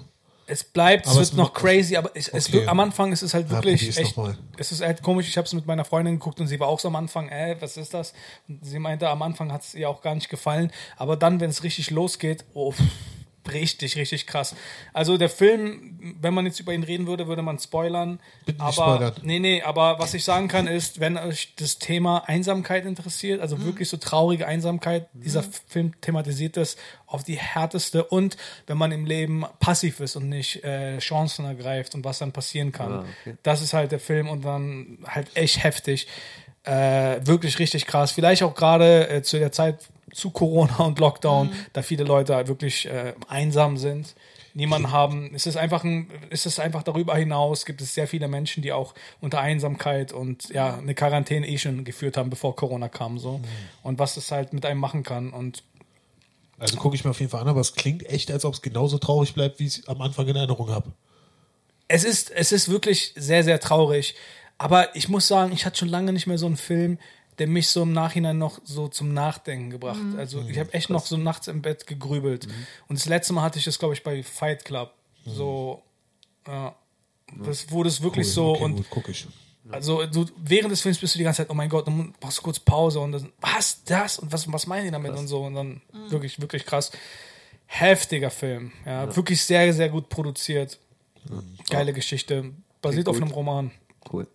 [0.46, 2.58] Es bleibt, es Aber wird es noch crazy, aber es, es Okay.
[2.58, 4.16] wird, am Anfang ist es halt Ja, wirklich probier's echt,
[4.58, 5.28] es ist halt komisch.
[5.28, 7.56] Ich habe es mit meiner Freundin geguckt und sie war auch so am Anfang, äh,
[7.61, 8.12] was ist das?
[8.49, 11.50] Und sie meinte, am Anfang hat es ihr auch gar nicht gefallen, aber dann, wenn
[11.50, 12.75] es richtig losgeht, oh,
[13.50, 14.54] richtig, richtig krass.
[14.92, 18.20] Also der Film, wenn man jetzt über ihn reden würde, würde man spoilern.
[18.46, 22.25] Bitte nicht aber nee, nee, aber was ich sagen kann ist, wenn euch das Thema
[22.28, 28.37] Einsamkeit interessiert, also wirklich so traurige Einsamkeit, dieser Film thematisiert das auf die härteste und
[28.66, 32.72] wenn man im Leben passiv ist und nicht äh, Chancen ergreift und was dann passieren
[32.72, 32.92] kann.
[32.92, 33.37] Ah, okay.
[33.42, 36.07] Das ist halt der Film und dann halt echt heftig.
[36.64, 38.12] Äh, wirklich richtig krass.
[38.12, 39.81] Vielleicht auch gerade äh, zu der Zeit
[40.12, 44.14] zu Corona und Lockdown, da viele Leute halt wirklich äh, einsam sind,
[44.55, 45.35] niemanden haben.
[45.35, 48.72] Es ist einfach ein, es ist einfach darüber hinaus gibt es sehr viele Menschen, die
[48.72, 53.40] auch unter Einsamkeit und ja eine Quarantäne eh schon geführt haben, bevor Corona kam so.
[53.83, 55.62] Und was es halt mit einem machen kann und
[56.59, 58.62] Also gucke ich mir auf jeden Fall an, aber es klingt echt, als ob es
[58.62, 60.92] genauso traurig bleibt, wie ich es am Anfang in Erinnerung habe.
[61.88, 64.14] es ist, es ist wirklich sehr, sehr traurig.
[64.59, 66.98] Aber ich muss sagen, ich hatte schon lange nicht mehr so einen Film,
[67.42, 69.98] der mich so im Nachhinein noch so zum Nachdenken gebracht.
[70.16, 72.46] Also ich habe echt noch so nachts im Bett gegrübelt.
[72.87, 74.94] Und das letzte Mal hatte ich das, glaube ich, bei Fight Club.
[75.26, 75.83] So,
[76.46, 76.76] ja.
[77.44, 79.26] Das wurde es wirklich Cool, so okay, und gut, ich.
[79.70, 82.38] also du, während des Films bist du die ganze Zeit, oh mein Gott, dann machst
[82.38, 85.42] du kurz Pause und dann, was, das und was, was meinen die damit und so
[85.42, 86.92] und dann wirklich, wirklich krass.
[87.66, 90.78] Heftiger Film, ja, wirklich sehr, sehr gut produziert.
[91.70, 92.52] Geile Geschichte,
[92.83, 93.72] basiert auf einem Roman.
[94.12, 94.28] Cool.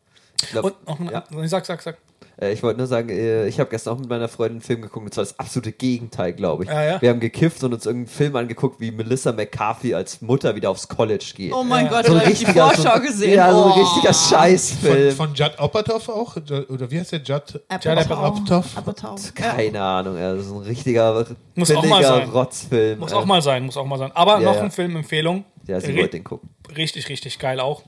[0.49, 1.47] Glaub, Und noch ein, ja.
[1.47, 1.99] sag, sag, sag.
[2.39, 4.81] Äh, Ich wollte nur sagen, äh, ich habe gestern auch mit meiner Freundin einen Film
[4.81, 6.69] geguckt, und zwar das absolute Gegenteil, glaube ich.
[6.69, 7.01] Ah, ja?
[7.01, 10.87] Wir haben gekifft und uns irgendeinen Film angeguckt, wie Melissa McCarthy als Mutter wieder aufs
[10.87, 11.51] College geht.
[11.53, 11.91] Oh mein Ja.
[11.91, 13.33] Gott, so da habe ich die richtiger, Vorschau so, gesehen.
[13.33, 13.73] Ja, so ein Oh.
[13.81, 15.15] richtiger Von, Scheißfilm.
[15.15, 16.35] von Judd Apatow auch?
[16.69, 17.21] Oder wie heißt der?
[17.21, 17.61] Judd?
[17.69, 19.33] Apatow.
[19.33, 22.29] Keine Ahnung, ja, das ist ein richtiger Muss auch mal sein.
[22.29, 22.99] Rotzfilm.
[22.99, 24.11] Muss äh, auch mal sein, muss auch mal sein.
[24.13, 24.61] Aber Ja, noch ja.
[24.63, 25.43] ein Filmempfehlung.
[25.65, 26.49] Ja, sie wollte den gucken.
[26.75, 27.83] Richtig, richtig geil auch.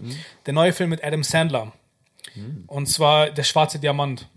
[0.45, 1.71] Der neue Film mit Adam Sandler.
[2.67, 4.27] Und zwar Der schwarze Diamant.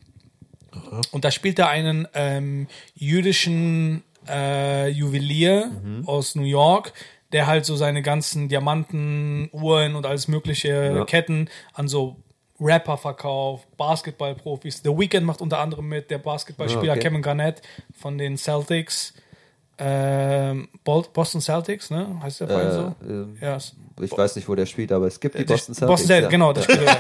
[1.11, 5.71] Und da spielt er einen ähm, jüdischen äh, Juwelier
[6.07, 6.93] aus New York,
[7.33, 11.05] der halt so seine ganzen Diamanten, Uhren und alles mögliche Ja.
[11.05, 12.17] Ketten an so
[12.61, 14.83] Rapper verkauft, Basketballprofis.
[14.85, 17.09] The Weeknd macht unter anderem mit, der Basketballspieler Ah, okay.
[17.09, 17.63] Kevin Garnett
[17.99, 19.15] von den Celtics.
[19.79, 22.21] Ähm, Boston Celtics, ne?
[22.23, 23.05] Heißt der Verein so?
[23.05, 23.59] Äh, ähm, Ja,
[24.03, 25.87] ich weiß nicht, wo der spielt, aber es gibt die Boston Celtics.
[25.89, 26.31] Boston Celtics, ja.
[26.31, 26.99] genau, das spielt er.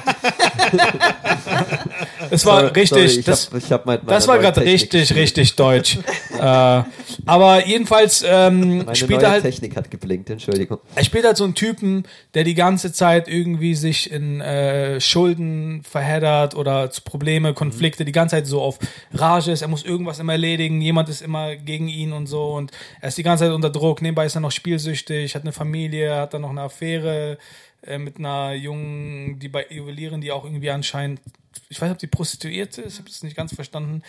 [2.30, 3.10] Das war Sorry, richtig.
[3.10, 5.98] sorry, das, hab- hab mit das war gerade richtig, richtig deutsch.
[6.38, 6.82] äh,
[7.26, 10.78] aber jedenfalls ähm, Meine spielt er halt, Technik hat geblinkt, Entschuldigung.
[10.94, 15.82] er spielt halt so einen Typen, der die ganze Zeit irgendwie sich in äh, Schulden
[15.82, 18.78] verheddert oder zu Probleme, Konflikte, die ganze Zeit so auf
[19.12, 19.62] Rage ist.
[19.62, 20.80] Er muss irgendwas immer erledigen.
[20.80, 24.02] Jemand ist immer gegen ihn und so und er ist die ganze Zeit unter Druck.
[24.02, 28.18] Nebenbei ist er noch spielsüchtig, hat eine Familie, hat dann noch eine Affäre äh, mit
[28.18, 31.20] einer jungen, die bei Juwelieren, die auch irgendwie anscheinend,
[31.68, 34.02] ich weiß nicht, ob die Prostituierte ist, ich habe das nicht ganz verstanden.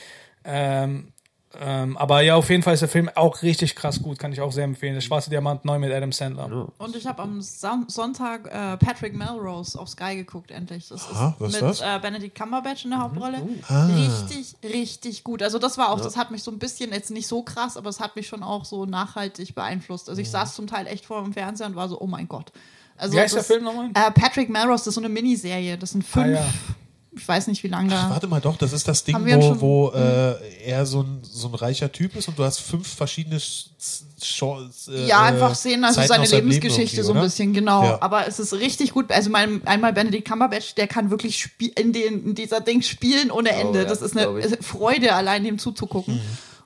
[0.44, 1.14] Ähm,
[1.62, 4.42] ähm, aber ja, auf jeden Fall ist der Film auch richtig krass gut, kann ich
[4.42, 4.94] auch sehr empfehlen.
[4.96, 6.70] Der Schwarze Diamant neu mit Adam Sandler.
[6.78, 10.88] Und ich habe am Son Sonntag äh, Patrick Melrose auf Sky geguckt, endlich.
[10.90, 11.82] Das Aha, ist mit das?
[11.82, 13.42] Äh, Benedict Cumberbatch in der Hauptrolle.
[13.68, 13.86] Ah.
[13.88, 15.44] Richtig, richtig gut.
[15.44, 17.90] Also das war auch, das hat mich so ein bisschen, jetzt nicht so krass, aber
[17.90, 20.10] es hat mich schon auch so nachhaltig beeinflusst.
[20.10, 22.52] Also ich saß zum Teil echt vor dem Fernseher und war so, oh mein Gott.
[22.98, 23.90] Also Wie heißt der das- Film nochmal?
[23.94, 25.78] Äh, Patrick Melrose, das ist so eine Miniserie.
[25.78, 26.46] Das sind fünf, Ah, ja.
[27.16, 28.10] Ich weiß nicht wie lange da.
[28.10, 29.16] Warte mal doch, das ist das Ding,
[29.60, 32.88] wo, wo äh, er so ein, so ein reicher Typ ist und du hast fünf
[32.88, 33.68] verschiedene Sch-
[34.22, 37.84] Sch- äh, Ja, einfach sehen, also Zeiten seine Leben Lebensgeschichte irgendwie, so ein bisschen, genau.
[37.84, 37.98] Ja.
[38.02, 39.12] Aber es ist richtig gut.
[39.12, 43.50] Also mein, einmal Benedict Cumberbatch, der kann wirklich in, den, in dieser Ding spielen ohne
[43.52, 43.80] Ende.
[43.80, 46.20] ja, das ist eine Freude, allein dem zuzugucken.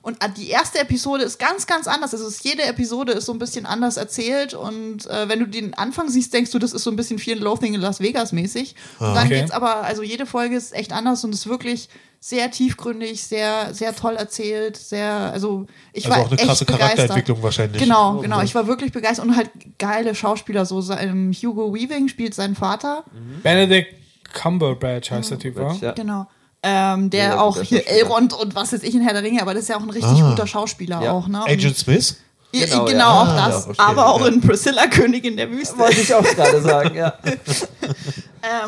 [0.08, 2.14] Und äh, die erste Episode ist ganz, ganz anders.
[2.14, 4.54] Also es ist, jede Episode ist so ein bisschen anders erzählt.
[4.54, 7.42] Und äh, wenn du den Anfang siehst, denkst du, das ist so ein bisschen and
[7.42, 8.74] Loathing in Las Vegas mäßig.
[9.00, 9.40] Und dann Okay.
[9.40, 11.90] geht's aber, also jede Folge ist echt anders und ist wirklich
[12.20, 16.64] sehr tiefgründig, sehr, sehr toll erzählt, sehr, also ich Also war auch eine echt krasse
[16.64, 16.88] begeistert.
[16.88, 17.82] Charakterentwicklung wahrscheinlich.
[17.82, 18.40] Genau, genau.
[18.40, 20.64] Ich war wirklich begeistert und halt geile Schauspieler.
[20.64, 23.04] So ähm, Hugo Weaving spielt seinen Vater.
[23.42, 23.94] Benedict
[24.32, 25.76] Cumberbatch heißt der Typ, wa?
[25.82, 25.92] Ja.
[25.92, 26.26] Genau.
[26.62, 27.86] Ähm, der Mega auch hier.
[27.88, 29.90] Elrond und was weiß ich in Herr der Ringe, aber das ist ja auch ein
[29.90, 30.30] richtig Ah.
[30.30, 31.12] guter Schauspieler Ja.
[31.12, 31.42] auch, ne?
[31.44, 32.16] Agent Smith?
[32.50, 33.20] Ja, Genau, genau, ja.
[33.22, 33.64] auch Ah, das.
[33.66, 34.26] ja, okay, aber auch ja.
[34.28, 35.76] in Priscilla, Königin der Wüste.
[35.78, 37.12] Wollte ich auch gerade sagen, ja.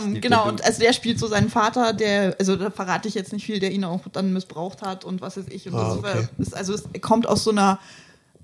[0.04, 3.32] Ähm, genau, und also der spielt so seinen Vater, der, also da verrate ich jetzt
[3.32, 5.68] nicht viel, der ihn auch dann missbraucht hat und was weiß ich.
[5.68, 6.28] Und Ah, das okay.
[6.38, 7.78] ist, also es kommt aus so einer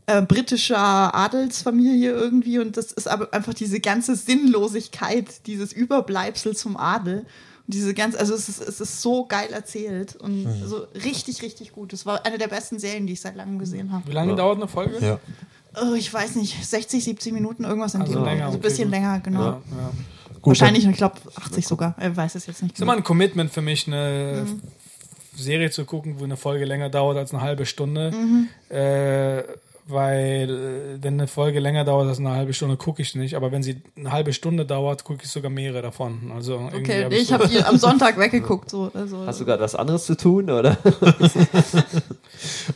[0.06, 6.76] äh, britischer Adelsfamilie irgendwie und das ist aber einfach diese ganze Sinnlosigkeit, dieses Überbleibsel zum
[6.76, 7.26] Adel.
[7.68, 10.66] Diese ganze, also es ist, es ist so geil erzählt und Hm.
[10.68, 11.92] so richtig, richtig gut.
[11.92, 14.06] Es war eine der besten Serien, die ich seit langem gesehen habe.
[14.06, 14.96] Wie lange dauert eine Folge?
[15.04, 15.18] Ja.
[15.82, 18.24] Oh, ich weiß nicht, 60, 70 Minuten, irgendwas in Also dem.
[18.24, 18.92] länger, also ein okay, bisschen gut.
[18.92, 19.40] länger, genau.
[19.42, 19.90] Ja, ja.
[20.34, 21.96] Gut, Wahrscheinlich, ich glaube 80 sogar.
[22.00, 22.74] Ich weiß es jetzt nicht.
[22.76, 24.46] ist immer ein Commitment für mich, eine
[25.36, 28.12] Serie zu gucken, wo eine Folge länger dauert als eine halbe Stunde.
[28.68, 29.42] Äh,
[29.88, 33.34] weil, äh, wenn eine Folge länger dauert als eine halbe Stunde, gucke ich nicht.
[33.36, 36.32] Aber wenn sie eine halbe Stunde dauert, gucke ich sogar mehrere davon.
[36.34, 38.70] Also irgendwie Okay, hab nee, ich so- habe die am Sonntag weggeguckt.
[38.70, 40.76] So, also, Hast du gerade was anderes zu tun, oder?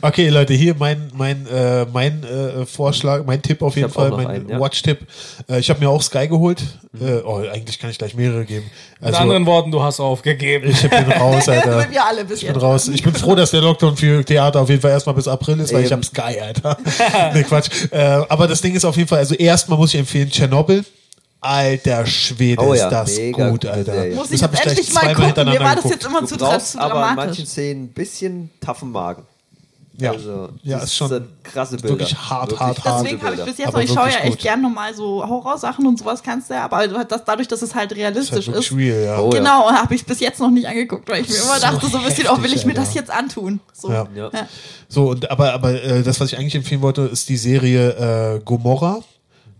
[0.01, 4.15] Okay, Leute, hier mein, mein, äh, mein äh, Vorschlag, mein Tipp auf jeden hab auch
[4.17, 4.59] Fall, mein ja.
[4.59, 4.99] Watch-Tipp.
[5.47, 6.63] Äh, ich habe mir auch Sky geholt.
[6.99, 8.65] Äh, oh, eigentlich kann ich gleich mehrere geben.
[8.99, 10.67] Mit Also, anderen Worten, du hast aufgegeben.
[10.67, 11.89] ich bin raus, Alter.
[11.91, 12.87] wir alle bis Ich bin raus.
[12.87, 15.71] Ich bin froh, dass der Lockdown für Theater auf jeden Fall erstmal bis April ist,
[15.73, 16.01] weil ich Eben.
[16.01, 16.77] habe Sky, Alter.
[17.33, 17.69] nee, Quatsch.
[17.91, 17.97] Äh,
[18.29, 20.83] aber das Ding ist auf jeden Fall, also erstmal muss ich empfehlen, Tschernobyl.
[21.43, 23.93] Alter Schwede, Oh ja, ist das gut, Alter.
[23.93, 24.15] Serie.
[24.15, 25.49] Muss das ich hab jetzt gleich endlich mal gucken.
[25.49, 27.25] Mir war das jetzt immer Du zu, brauchst zu aber in dramatisch.
[27.25, 29.23] manchen Szenen ein bisschen taffen Magen.
[30.01, 31.89] Ja, Also, ja das ist schon sind krasse Bilder.
[31.89, 33.03] wirklich hart, hart, hart.
[33.05, 34.41] Deswegen habe ich bis jetzt Aber noch, ich schaue ja wirklich echt gut.
[34.43, 37.91] gern nochmal so Horrorsachen und sowas kannst du ja, aber das, dadurch, dass es halt
[37.91, 39.19] ist halt realistisch wirklich ist, real, ja.
[39.19, 39.37] Oh, ja.
[39.39, 41.97] genau, habe ich bis jetzt noch nicht angeguckt, weil ich mir immer So dachte, so
[41.97, 42.99] ein bisschen, oh, will ich mir das Alter.
[42.99, 43.59] jetzt antun?
[43.73, 43.91] So.
[43.91, 44.07] Ja.
[44.15, 44.29] Ja.
[44.33, 44.47] Ja.
[44.89, 48.39] So, und, aber, aber äh, das, was ich eigentlich empfehlen wollte, ist die Serie äh,
[48.43, 48.99] Gomorra.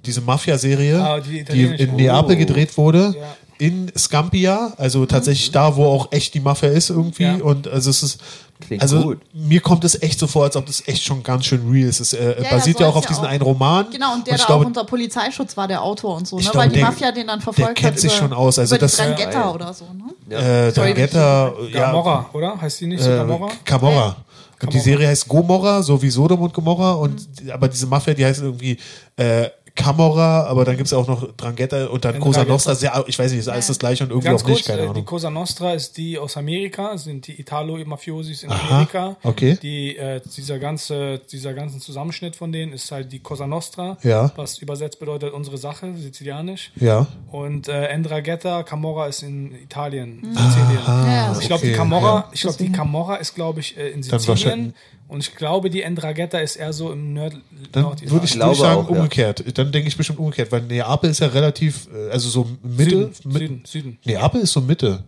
[0.06, 2.38] Diese Mafia-Serie, Ah, die die, in Neapel Oh.
[2.40, 3.14] gedreht wurde.
[3.18, 3.36] Ja.
[3.60, 7.24] In Scampia, also tatsächlich da, wo auch echt die Mafia ist irgendwie.
[7.24, 7.36] Ja.
[7.36, 8.20] Und also es ist.
[8.62, 9.20] Klingt also gut.
[9.34, 12.00] mir kommt es echt so vor, als ob das echt schon ganz schön real ist.
[12.00, 13.30] Es äh, ja, basiert ja soll auch es auf ja diesen auch.
[13.30, 13.88] einen Roman.
[13.92, 16.42] Genau, und der ich da glaube, auch unter Polizeischutz war, der Autor und so, ne?
[16.44, 18.00] Ich weil glaube, die der- Mafia den dann verfolgt kennt hat.
[18.00, 19.86] sich über, schon aus, also über das- die Drangheta Ja, oder so,
[20.30, 20.36] ne?
[20.36, 22.62] äh, Drangheta, ja, Gamora, oder?
[22.62, 23.50] Heißt die nicht so äh, Gamora?
[23.66, 24.08] Camorra.
[24.08, 24.16] Und
[24.62, 24.84] die Camorra.
[24.84, 26.92] Serie heißt Gomorra, so wie Sodom und Gomorra.
[26.94, 28.78] Und aber diese Mafia, die heißt irgendwie
[29.18, 32.54] äh, Camorra, aber dann gibt es auch noch Drangheta und dann Cosa Drangheta.
[32.54, 32.76] Nostra.
[32.76, 34.82] Sehr, ich weiß nicht, ist alles das gleiche und irgendwie Ganz auch nicht, kurz, keine
[34.82, 35.06] äh, die Ahnung.
[35.06, 39.16] Cosa Nostra ist die aus Amerika, sind die Italo-Mafiosis in Aha, Amerika.
[39.24, 39.58] okay.
[39.62, 44.32] Die, äh, dieser ganze, dieser ganzen Zusammenschnitt von denen ist halt die Cosa Nostra, Ja.
[44.36, 46.72] was übersetzt bedeutet unsere Sache, sizilianisch.
[46.76, 47.08] Ja.
[47.32, 50.80] Und äh, Endragheta, Camorra ist in Italien, Sizilien.
[50.86, 52.30] Ja, ich glaube, die okay, Camorra, ja.
[52.34, 54.74] ich glaube, die Camorra ist, glaube ich, äh, in Dann Sizilien.
[55.12, 57.34] Und ich glaube, die Endragheta ist eher so im Nord
[57.74, 58.12] Dann Norditalien.
[58.14, 58.96] würde ich, glaube würde ich sagen, auch, ja.
[58.96, 59.58] umgekehrt.
[59.58, 62.90] Dann denke ich bestimmt umgekehrt, weil Neapel ist ja relativ, äh, also so Mitte.
[62.90, 63.98] Süden, mit, Süden, Süden.
[64.06, 65.04] Neapel ist so Mitte.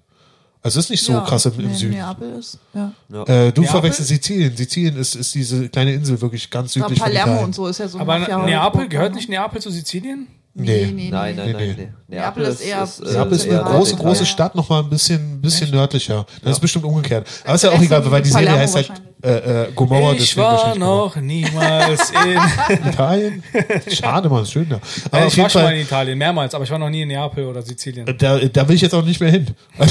[0.62, 1.94] Also es ist nicht so Ja, krass im, im nee, Süden.
[1.94, 2.88] Neapel ist, ja.
[3.12, 3.64] Äh, du Neapel?
[3.66, 4.56] verwechselst Sizilien.
[4.58, 7.46] Sizilien ist, ist diese kleine Insel wirklich ganz südlich von Palermo Italien.
[7.46, 9.16] und so ist ja so Aber Neapel, gehört ne?
[9.18, 10.28] nicht Neapel zu Sizilien?
[10.54, 10.86] Nee.
[10.94, 11.76] nee, Nein, nein, Nee, nein.
[11.78, 11.88] nee.
[12.10, 12.16] nee.
[12.18, 14.00] Neapel ist eher- Neapel ist eine Ja, große, ja.
[14.00, 16.26] große Stadt, nochmal ein bisschen, bisschen nördlicher.
[16.44, 17.26] Das ist bestimmt umgekehrt.
[17.46, 18.92] Aber ist ja auch egal, weil die Serie heißt halt
[19.24, 20.14] äh, äh, Gomorra.
[20.14, 22.88] Ich war noch niemals in.
[22.90, 23.44] Italien.
[23.90, 24.80] Schade, Mann, ist schön da.
[25.12, 27.08] Aber Ja, ich war schon mal in Italien, mehrmals, aber ich war noch nie in
[27.08, 28.06] Neapel oder Sizilien.
[28.18, 29.48] da, da will ich jetzt auch nicht mehr hin.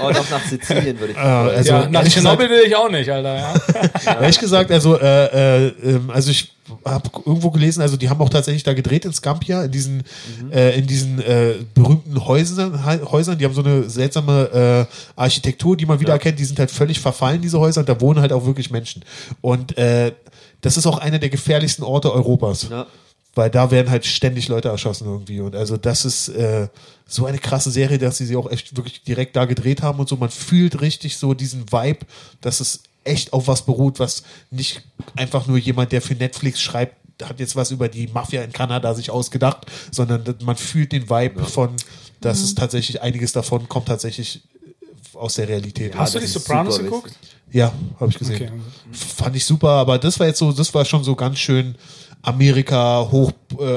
[0.00, 3.36] Oh, noch nach Sizilien würde ich also, ja, nach Tschernobyl will ich auch nicht, Alter.
[4.04, 4.20] Ja.
[4.20, 6.52] Ehrlich gesagt, also, äh, äh, ähm, also ich
[6.84, 10.04] habe irgendwo gelesen, also die haben auch tatsächlich da gedreht in Scampia, in diesen,
[10.50, 15.76] äh, in diesen äh, berühmten Häusern, Hä- Häusern, die haben so eine seltsame äh, Architektur,
[15.76, 18.32] die man wieder erkennt, die sind halt völlig verfallen, diese Häuser, und da wohnen halt
[18.32, 19.04] auch wirklich Menschen.
[19.40, 20.12] Und äh,
[20.60, 22.68] das ist auch einer der gefährlichsten Orte Europas.
[22.70, 22.86] Ja.
[23.34, 25.38] Weil da werden halt ständig Leute erschossen irgendwie.
[25.40, 26.66] Und also das ist äh,
[27.06, 30.08] so eine krasse Serie, dass sie sie auch echt wirklich direkt da gedreht haben und
[30.08, 30.16] so.
[30.16, 32.00] Man fühlt richtig so diesen Vibe,
[32.40, 34.82] dass es echt auf was beruht, was nicht
[35.16, 38.94] einfach nur jemand, der für Netflix schreibt, hat jetzt was über die Mafia in Kanada
[38.94, 41.74] sich ausgedacht, sondern man fühlt den Vibe von,
[42.20, 44.42] dass es tatsächlich einiges davon kommt tatsächlich
[45.14, 45.96] aus der Realität.
[45.96, 47.12] Hast du die das ist Sopranos geguckt?
[47.50, 48.36] Ja, habe ich gesehen.
[48.36, 48.52] Okay.
[48.92, 51.74] Fand ich super, aber das war jetzt so, das war schon so ganz schön
[52.22, 53.76] Amerika hoch äh,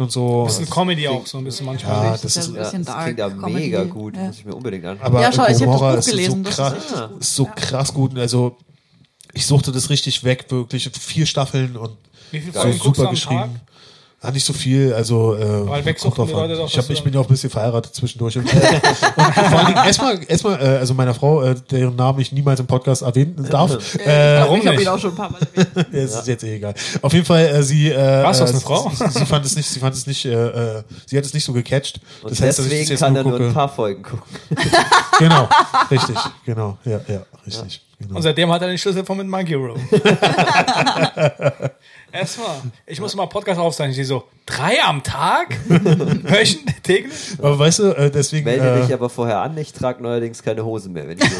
[0.00, 0.44] und so.
[0.44, 2.04] Bisschen Comedy auch, so ein bisschen manchmal.
[2.04, 3.04] Ja, Das das ist ja ist, so ein Ja, bisschen das dark.
[3.04, 3.52] klingt ja Comedy.
[3.54, 4.16] mega gut.
[4.16, 4.22] Ja.
[4.24, 5.06] Muss ich mir unbedingt anschauen.
[5.06, 7.20] aber Ja, schau, ich hab das Buch ist gelesen, so das krass, ist echt gut.
[7.20, 8.18] ist so krass gut.
[8.18, 8.56] Also
[9.32, 11.92] ich suchte das richtig weg, wirklich vier Staffeln und
[12.32, 13.60] Wie viel so Folgen super am geschrieben.
[14.22, 16.50] Ja, nicht so viel, also äh, kommt drauf an.
[16.50, 18.36] Doch, ich, hab, ich bin ja auch ein bisschen verheiratet zwischendurch.
[18.36, 18.56] Und, äh,
[19.16, 22.60] und vor allen Dingen erstmal, erstmal, äh, also meiner Frau, äh, deren Namen ich niemals
[22.60, 24.84] im Podcast erwähnen darf, äh, Warum ich habe nicht?
[24.84, 25.88] ihn auch schon ein paar Mal erwähnt.
[25.94, 26.74] Es ist jetzt eh egal.
[27.00, 27.88] Auf jeden Fall, äh, sie.
[27.90, 28.92] Äh, Was, äh, eine Frau?
[28.94, 30.32] Sie, sie fand es nicht, sie fand es nicht, äh,
[30.78, 32.00] äh, sie hat es nicht so gecatcht.
[32.22, 33.54] Und das heißt, dass ich das deswegen jetzt kann nur er nur ein gucke.
[33.54, 34.22] paar Folgen gucken.
[35.18, 35.48] Genau,
[35.90, 37.80] richtig, genau, ja, ja, richtig.
[38.00, 38.16] Genau.
[38.16, 39.78] Und seitdem hat er den Schlüssel von mit Monkey Room.
[42.12, 44.00] Erstmal, ich muss mal Podcast aufzeichnen.
[44.00, 45.56] Ich so, drei am Tag?
[45.68, 46.80] Wöchentlich?
[46.82, 47.14] Täglich?
[47.38, 48.46] Aber weißt du, äh, deswegen.
[48.46, 49.56] Melde äh, dich aber vorher an.
[49.58, 51.38] Ich trage neuerdings keine Hosen mehr, wenn ich will.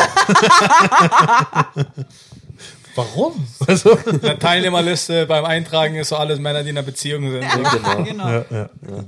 [2.94, 3.46] warum?
[3.66, 7.40] Also, In der Teilnehmerliste beim Eintragen ist so alles Männer, die in einer Beziehung sind.
[7.40, 8.04] genau.
[8.04, 8.28] genau.
[8.28, 9.04] ja, ja, genau.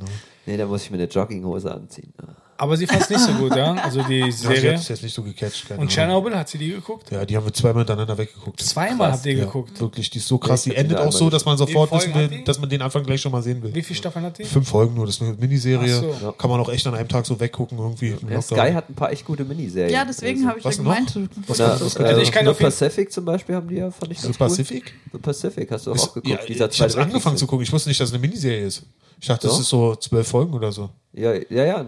[0.47, 2.13] Nee, da muss ich mir eine Jogginghose anziehen.
[2.59, 3.75] Aber sie fand es nicht so gut, ja?
[3.75, 4.73] Also die Ja, sie Serie.
[4.75, 5.63] hat es jetzt nicht so gecatcht.
[5.67, 5.89] keine Und Ahnung.
[5.89, 7.11] Tschernobyl, hat sie die geguckt?
[7.11, 8.61] Ja, die haben wir zweimal hintereinander weggeguckt.
[8.61, 9.81] Zweimal Krass, habt ihr Ja, geguckt.
[9.81, 10.63] wirklich, die ist so krass.
[10.63, 12.81] Die ich hab die endet auch so, dass man sofort wissen will, dass man den
[12.83, 13.75] Anfang gleich schon mal sehen will.
[13.75, 14.45] Wie viele Staffeln hat die?
[14.45, 15.93] Fünf Folgen nur, das ist eine Miniserie.
[16.21, 16.33] So.
[16.39, 18.15] Kann man auch echt an einem Tag so weggucken irgendwie.
[18.31, 18.41] Ja.
[18.41, 19.93] Sky hat ein paar echt gute Miniserien.
[19.93, 21.19] Ja, deswegen Also, habe ich Was ja gemeint.
[21.49, 24.13] Was Na, was äh, Also ich kann The Pacific zum Beispiel haben die ja, fand
[24.13, 24.47] ich The ganz cool.
[24.49, 24.93] Pacific?
[25.13, 26.29] The Pacific hast du auch, Ist- geguckt.
[26.29, 26.39] ja,
[26.69, 27.65] ich habe angefangen zu gucken.
[27.65, 28.83] Ich wusste nicht, dass es eine Miniserie ist.
[29.23, 29.61] Ich dachte, das Doch.
[29.63, 30.91] ist so zwölf Folgen oder so.
[31.13, 31.87] Ja, ja, ja.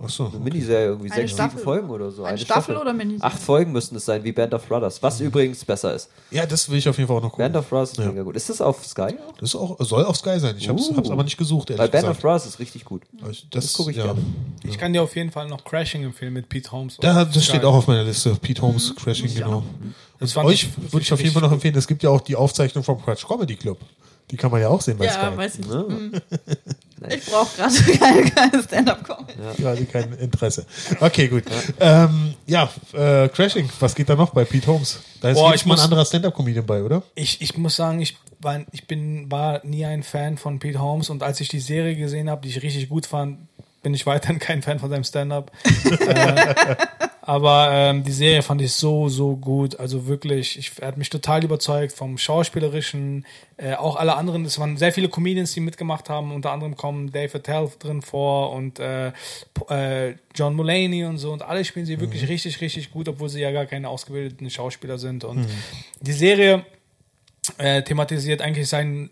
[0.00, 0.44] Ach so, Eine okay.
[0.44, 1.50] Miniserie, irgendwie Eine sechs, Staffel?
[1.58, 2.22] sieben Folgen oder so.
[2.22, 3.24] Eine Staffel oder Miniserie?
[3.24, 5.02] Acht Folgen müssten es sein, wie Band of Brothers.
[5.02, 6.10] Was übrigens besser ist.
[6.30, 7.42] Ja, das will ich auf jeden Fall auch noch gucken.
[7.42, 8.06] Band of Brothers ist Ja.
[8.06, 8.36] mega gut.
[8.36, 9.32] Ist das auf Sky auch?
[9.40, 10.54] Das ist auch, soll auf Sky sein.
[10.58, 11.10] Ich habe es Uh.
[11.10, 12.22] aber nicht gesucht, ehrlich Weil Band of gesagt.
[12.22, 13.02] Brothers ist richtig gut.
[13.20, 14.04] das das guck ich ja.
[14.04, 14.20] gerne.
[14.62, 16.98] Ich kann dir auf jeden Fall noch Crashing empfehlen mit Pete Holmes.
[17.00, 17.42] Da, das Sky.
[17.42, 18.36] steht auch auf meiner Liste.
[18.40, 19.64] Pete Holmes, Crashing, genau.
[20.20, 22.20] Das fand Euch ich- würde ich auf jeden Fall noch empfehlen, es gibt ja auch
[22.20, 23.78] die Aufzeichnung vom Quatsch Comedy Club.
[24.30, 25.36] Die kann man ja auch sehen bei Ja, Sky.
[25.36, 25.68] weiß ich.
[25.68, 25.84] Ne?
[25.88, 26.12] Hm.
[27.10, 29.34] Ich brauche gerade keine, keine Stand-up-Comedy.
[29.58, 30.66] Gerade kein Interesse.
[30.98, 31.44] Okay, gut.
[31.78, 35.00] Ähm, ja, äh, Crashing, was geht da noch bei Pete Holmes?
[35.20, 37.02] Da ist Boah, ich Mal ein anderer Stand-Up-Comedian bei, oder?
[37.14, 41.10] Ich, ich muss sagen, ich war, ich bin, war nie ein Fan von Pete Holmes
[41.10, 43.38] und als ich die Serie gesehen habe, die ich richtig gut fand,
[43.82, 45.52] bin ich weiterhin kein Fan von seinem Stand-up.
[46.00, 46.54] äh,
[47.26, 49.80] aber ähm, die Serie fand ich so, so gut.
[49.80, 53.26] Also wirklich, ich, er hat mich total überzeugt vom Schauspielerischen.
[53.56, 56.30] Äh, auch alle anderen, es waren sehr viele Comedians, die mitgemacht haben.
[56.30, 59.08] Unter anderem kommen Dave Attell drin vor und äh,
[59.70, 61.32] äh, John Mulaney und so.
[61.32, 64.98] Und alle spielen sie wirklich richtig, richtig gut, obwohl sie ja gar keine ausgebildeten Schauspieler
[64.98, 65.24] sind.
[65.24, 65.48] Und
[66.00, 66.64] die Serie
[67.58, 69.10] äh, thematisiert eigentlich seinen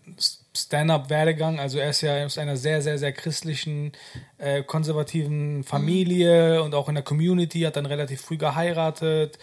[0.55, 1.59] Stand-up-Werdegang.
[1.59, 3.91] Also er ist ja aus einer sehr, sehr, sehr christlichen,
[4.37, 9.37] äh, konservativen Familie und auch in der Community, hat dann relativ früh geheiratet,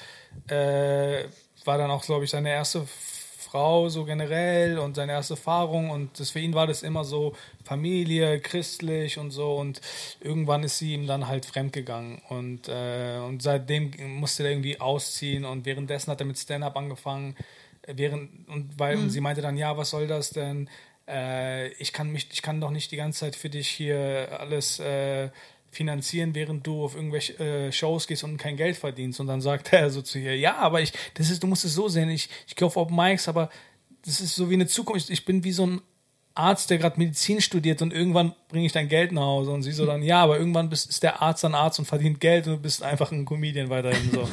[0.49, 1.25] äh,
[1.65, 2.87] war dann auch, glaube ich, seine erste
[3.53, 5.91] Frau so generell und seine erste Erfahrung.
[5.91, 9.57] Und das, für ihn war das immer so Familie, christlich und so.
[9.57, 9.83] Und
[10.21, 12.23] irgendwann ist sie ihm dann halt fremdgegangen.
[12.31, 15.45] Und, äh, und seitdem musste er irgendwie ausziehen.
[15.45, 17.37] Und währenddessen hat er mit Stand-up angefangen.
[17.87, 20.69] Während und weil und sie meinte dann ja was soll das denn
[21.13, 24.81] äh, ich kann mich ich kann doch nicht die ganze Zeit für dich hier alles
[24.81, 25.29] äh,
[25.71, 29.21] finanzieren, während du auf irgendwelche äh, Shows gehst und kein Geld verdienst.
[29.21, 31.75] Und dann sagt er so zu ihr, ja, aber ich, das ist, du musst es
[31.75, 33.49] so sehen, ich, ich gehe auf Open Mics, aber
[34.05, 35.11] das ist so wie eine Zukunft.
[35.11, 35.81] Ich bin wie so ein
[36.35, 39.73] Arzt, der gerade Medizin studiert und irgendwann bringe ich dein Geld nach Hause und sie
[39.73, 42.55] so dann, ja, aber irgendwann bist, ist der Arzt dann Arzt und verdient Geld und
[42.55, 44.29] du bist einfach ein Comedian weiterhin so.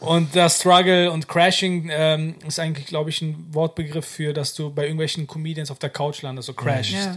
[0.00, 4.70] und das Struggle und Crashing ähm, ist eigentlich, glaube ich, ein Wortbegriff für, dass du
[4.70, 6.92] bei irgendwelchen Comedians auf der Couch landest, so crashst.
[6.92, 7.16] Ja.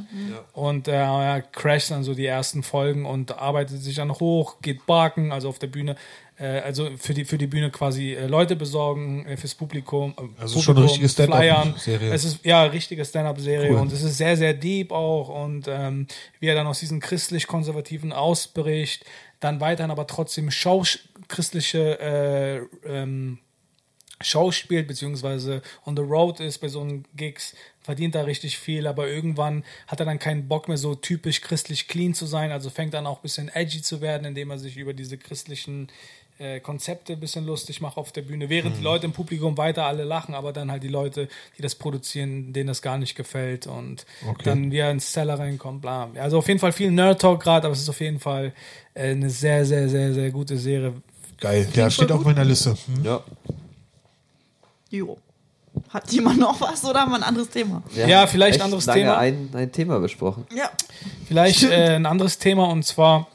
[0.54, 4.86] Und äh, er crasht dann so die ersten Folgen und arbeitet sich dann hoch, geht
[4.86, 5.96] barken, also auf der Bühne.
[6.40, 10.14] Äh, also für die, für die Bühne quasi äh, Leute besorgen, äh, fürs Publikum.
[10.18, 11.38] Äh, Also schon eine richtige Flyern.
[11.40, 12.14] Stand-up-Serie.
[12.14, 13.80] Es ist ja richtige Stand-up-Serie Cool.
[13.80, 16.08] und es ist sehr, sehr deep auch und ähm,
[16.40, 19.06] wie er dann aus diesen christlich-konservativen ausbricht,
[19.40, 23.40] dann weiterhin aber trotzdem Schaus christliche äh, ähm,
[24.22, 28.88] Show spielt, beziehungsweise on the road ist bei so einen Gigs, verdient er richtig viel,
[28.88, 32.70] aber irgendwann hat er dann keinen Bock mehr so typisch christlich clean zu sein, also
[32.70, 35.88] fängt dann auch ein bisschen edgy zu werden, indem er sich über diese christlichen
[36.40, 39.86] äh, Konzepte ein bisschen lustig macht auf der Bühne, während die Leute im Publikum weiter
[39.86, 41.28] alle lachen, aber dann halt die Leute,
[41.58, 44.44] die das produzieren, denen das gar nicht gefällt und Okay.
[44.44, 46.12] dann wie er ins Zeller reinkommt, bla.
[46.16, 48.54] Also auf jeden Fall viel Nerd-Talk gerade, aber es ist auf jeden Fall
[48.94, 50.94] äh, eine sehr, sehr, sehr, sehr gute Serie.
[51.40, 51.68] Geil.
[51.74, 52.76] Ja, steht auf meiner Liste.
[52.88, 53.04] Hm?
[53.06, 53.24] Ja.
[54.90, 55.18] Jo.
[55.90, 57.84] Hat jemand noch was oder haben wir ein anderes Thema?
[57.96, 59.18] Ja, haben vielleicht echt ein anderes lange Thema.
[59.18, 60.46] Ein, ein Thema besprochen.
[60.56, 60.72] Ja.
[61.28, 63.28] Vielleicht äh, ein anderes Thema und zwar,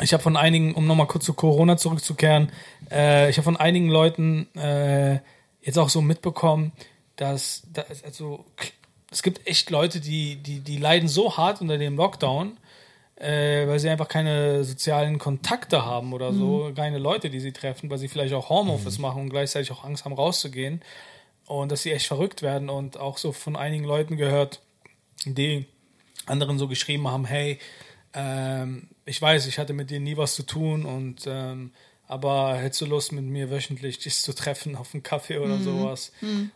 [0.00, 2.50] ich habe von einigen, um nochmal kurz zu Corona zurückzukehren,
[2.90, 5.18] äh, ich habe von einigen Leuten äh,
[5.60, 6.72] jetzt auch so mitbekommen,
[7.16, 8.44] dass, dass also
[9.10, 12.56] es gibt echt Leute, die, die, die leiden so hart unter dem Lockdown,
[13.18, 17.90] äh, weil sie einfach keine sozialen Kontakte haben oder so, keine Leute, die sie treffen,
[17.90, 20.82] weil sie vielleicht auch Homeoffice machen und gleichzeitig auch Angst haben, rauszugehen.
[21.46, 24.60] Und dass sie echt verrückt werden und auch so von einigen Leuten gehört,
[25.24, 25.66] die
[26.26, 27.58] anderen so geschrieben haben, hey,
[28.14, 31.72] ähm, ich weiß, ich hatte mit dir nie was zu tun und ähm,
[32.06, 36.12] aber hättest du Lust mit mir wöchentlich dich zu treffen auf einen Kaffee oder sowas?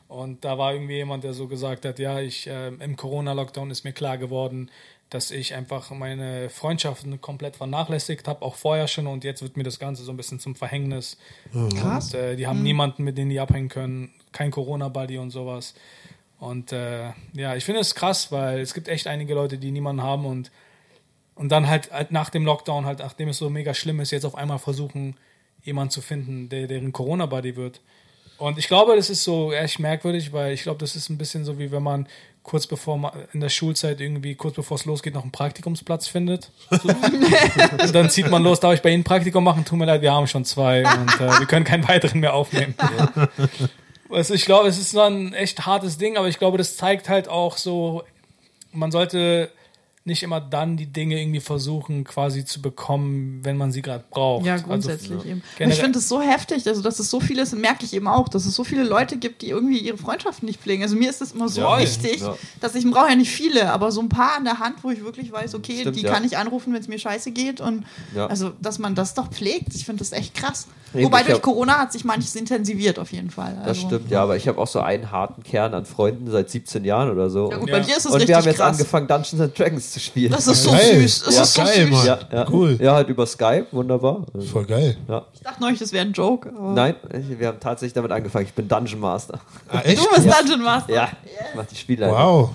[0.09, 3.85] Und da war irgendwie jemand, der so gesagt hat, ja, ich ähm, im Corona-Lockdown ist
[3.85, 4.70] mir klar geworden,
[5.14, 9.62] dass ich einfach meine Freundschaften komplett vernachlässigt habe, auch vorher schon und jetzt wird mir
[9.62, 11.18] das Ganze so ein bisschen zum Verhängnis.
[11.79, 12.14] Krass.
[12.14, 15.75] Und, äh, die haben niemanden, mit dem die abhängen können, kein Corona-Buddy und sowas.
[16.38, 20.03] Und äh, ja, ich finde es krass, weil es gibt echt einige Leute, die niemanden
[20.03, 20.51] haben und,
[21.35, 24.25] und dann halt, halt nach dem Lockdown, halt nachdem es so mega schlimm ist, jetzt
[24.25, 25.16] auf einmal versuchen,
[25.62, 27.81] jemanden zu finden, der deren Corona-Buddy wird.
[28.38, 31.44] Und ich glaube, das ist so echt merkwürdig, weil ich glaube, das ist ein bisschen
[31.44, 32.09] so, wie wenn man
[32.42, 36.50] kurz bevor man in der Schulzeit irgendwie, kurz bevor es losgeht, noch einen Praktikumsplatz findet.
[36.70, 36.88] So.
[37.83, 39.64] und dann zieht man los, darf ich bei Ihnen ein Praktikum machen?
[39.64, 42.74] Tut mir leid, wir haben schon zwei und äh, wir können keinen weiteren mehr aufnehmen.
[44.11, 47.09] Also ich glaube, es ist so ein echt hartes Ding, aber ich glaube, das zeigt
[47.09, 48.02] halt auch so,
[48.72, 49.50] man sollte
[50.04, 54.44] nicht immer dann die Dinge irgendwie versuchen, quasi zu bekommen, wenn man sie gerade braucht.
[54.44, 55.42] Ja, Also, grundsätzlich eben.
[55.42, 57.94] Aber generell- ich finde es so heftig, also dass es so viele, das merke ich
[57.94, 60.82] eben auch, dass es so viele Leute gibt, die irgendwie ihre Freundschaften nicht pflegen.
[60.82, 62.36] Also mir ist das immer so Ja, wichtig, ja.
[62.60, 65.04] dass ich brauche ja nicht viele, aber so ein paar an der Hand, wo ich
[65.04, 66.12] wirklich weiß, okay, Stimmt, die ja.
[66.12, 67.60] kann ich anrufen, wenn es mir scheiße geht.
[67.60, 67.84] Und
[68.14, 68.26] Ja.
[68.26, 70.66] also, dass man das doch pflegt, ich finde das echt krass.
[70.94, 73.54] Eben, Wobei durch hab- Corona hat sich manches intensiviert auf jeden Fall.
[73.60, 76.50] Das Also, stimmt, ja, aber ich habe auch so einen harten Kern an Freunden seit
[76.50, 77.50] 17 Jahren oder so.
[77.50, 78.72] Ja, gut, und bei dir ist es und richtig wir haben jetzt krass.
[78.76, 80.33] angefangen, Dungeons and Dragons zu spielen.
[80.33, 81.00] Das ist so Geil.
[81.00, 81.22] süß.
[81.24, 81.90] Das Ja, ist so geil, süß.
[81.90, 82.07] Mann.
[82.07, 82.46] ja, ja.
[82.50, 82.78] Cool.
[82.81, 84.24] Ja, halt über Skype, wunderbar.
[84.50, 84.96] Voll geil.
[85.09, 85.26] Ja.
[85.35, 86.50] Ich dachte neulich, das wäre ein Joke.
[86.57, 86.94] Aber Nein,
[87.38, 88.46] wir haben tatsächlich damit angefangen.
[88.46, 89.40] Ich bin Dungeon Master.
[89.68, 89.98] Ah, echt?
[89.98, 90.92] Du bist Dungeon Master.
[90.92, 92.16] Ja, ich mach die Spielleitung.
[92.18, 92.50] Wow.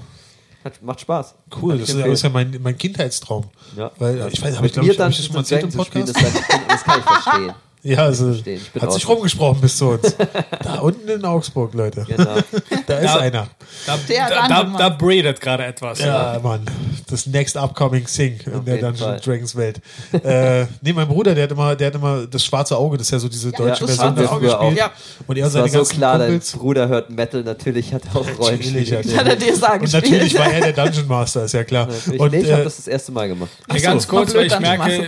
[0.63, 1.35] Hat, macht Spaß.
[1.61, 2.13] Cool, das ist, ja- empfehlen.
[2.13, 3.45] ist ja mein, mein Kindheitstraum.
[3.77, 3.91] Ja.
[3.99, 6.09] Weil, ich weiß, habe ich glaube ich, hab ich das mal erzählt im spielen, Podcast?
[6.09, 7.53] ist dann, das kann ich verstehen.
[7.83, 8.35] Ja, also
[8.81, 10.15] hat sich rumgesprochen bis zu uns.
[10.63, 12.05] da unten in Augsburg, Leute.
[12.07, 12.35] Genau.
[12.85, 13.17] Da ist Ja.
[13.19, 13.47] einer.
[13.85, 15.99] Da, Der da, da, da breedet gerade etwas.
[15.99, 16.61] Ja, Mann.
[17.09, 19.19] Das next upcoming Thing in der Dungeons Fall.
[19.23, 19.79] Dragons Welt.
[20.11, 23.11] äh, nee, mein Bruder, der hat immer, der hat immer das schwarze Auge, das ist
[23.11, 24.41] ja so diese deutsche das Version davon auch.
[24.41, 24.77] gespielt.
[24.77, 24.91] Ja.
[25.27, 26.51] Und er und Es war seine so ganzen klar, dein Kumpels.
[26.53, 28.97] Bruder hört Metal, natürlich hat er auch Natürlich Rollenspiele.
[28.97, 31.63] hat Das hat er dir sagen Und natürlich war er der Dungeon Master, ist ja
[31.63, 31.87] klar.
[31.87, 32.19] Natürlich.
[32.19, 33.51] Und nee, ich habe äh, das das erste Mal gemacht.
[33.71, 35.07] Ja, ganz kurz, weil ich merke,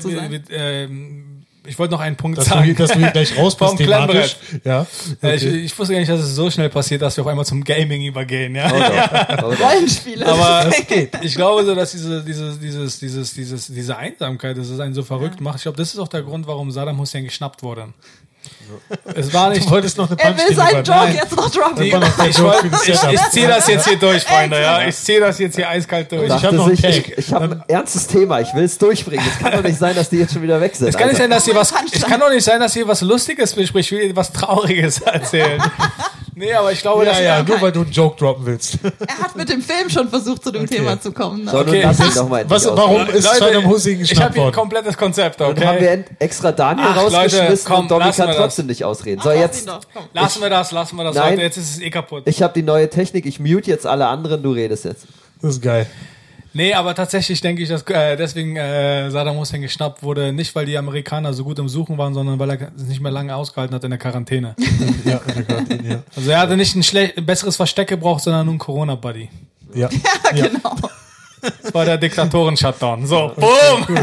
[1.67, 2.63] Ich wollte noch einen Punkt dass, du, sagen.
[2.65, 4.37] hier- dass du hier gleich raus bist Vom thematisch.
[4.63, 4.87] Ja.
[5.21, 5.57] Äh, Ich, Okay.
[5.57, 8.01] ich wusste gar nicht, dass es so schnell passiert, dass wir auf einmal zum Gaming
[8.03, 8.55] übergehen.
[8.55, 8.71] Ja?
[8.73, 9.59] Oh doch, oh doch.
[9.69, 10.25] Rollenspiele.
[10.25, 10.71] Aber
[11.21, 15.03] ich glaube so, dass diese, dieses, dieses, dieses, dieses, diese Einsamkeit, dass es einen so
[15.03, 15.57] verrückt macht.
[15.57, 17.93] Ich glaube, das ist auch der Grund, warum Saddam Hussein geschnappt wurde.
[19.15, 19.65] Es war nicht.
[19.65, 20.83] Du wolltest noch eine er will seinen.
[20.83, 21.15] Joke Nein.
[21.15, 21.83] jetzt noch droppen.
[21.83, 24.61] Die, ich ich, ich ziehe das jetzt hier durch, Freunde.
[24.61, 24.87] Ja?
[24.87, 26.23] Ich ziehe das jetzt hier eiskalt durch.
[26.23, 28.77] Ich hab Dachte noch einen sich, ich, ich habe ein ernstes Thema, ich will es
[28.77, 29.25] durchbringen.
[29.27, 30.87] Es kann doch nicht sein, dass die jetzt schon wieder weg sind.
[30.87, 31.73] Es kann nicht sein, dass ihr was.
[31.91, 33.91] Es kann doch nicht sein, dass ihr was Lustiges bespricht.
[33.91, 35.61] Ich will was Trauriges erzählen.
[36.39, 38.79] Nee, aber ich glaube, Ja, dass ja, nur weil du einen Joke droppen willst.
[39.07, 40.77] Er hat mit dem Film schon versucht, zu dem Okay.
[40.77, 41.45] Thema zu kommen.
[41.45, 41.51] Ne?
[41.51, 41.81] So, Okay.
[41.83, 44.51] lass ihn Was- doch mal was- warum ist Saddam Hussein ich geschnappt habe hier ein
[44.53, 46.03] komplettes Konzept, Dann haben wir okay?
[46.19, 49.21] extra Daniel Ach, Leute, rausgeschmissen komm, und lassen kann trotzdem nicht ausreden.
[49.21, 50.03] So, Lass jetzt, komm.
[50.13, 51.33] Lassen wir das, lassen wir das Nein.
[51.33, 51.41] heute.
[51.41, 52.23] Jetzt ist es eh kaputt.
[52.25, 55.05] ich habe die neue Technik, ich mute jetzt alle anderen, du redest jetzt.
[55.41, 55.85] Das ist geil.
[56.59, 60.65] Nee, aber tatsächlich denke ich, dass äh, deswegen äh, Saddam Hussein geschnappt wurde, nicht weil
[60.65, 63.73] die Amerikaner so gut im Suchen waren, sondern weil er es nicht mehr lange ausgehalten
[63.73, 64.55] hat in der Quarantäne.
[65.05, 66.03] Ja, oh Gott, ja.
[66.13, 66.83] Also er hatte nicht ein,
[67.15, 69.29] ein besseres Versteck gebraucht, sondern nur ein Corona-Buddy.
[69.73, 69.89] ja.
[70.35, 70.47] ja.
[70.47, 70.75] Genau.
[71.41, 73.05] Das war der Diktatoren-Shutdown.
[73.05, 73.97] So, boom!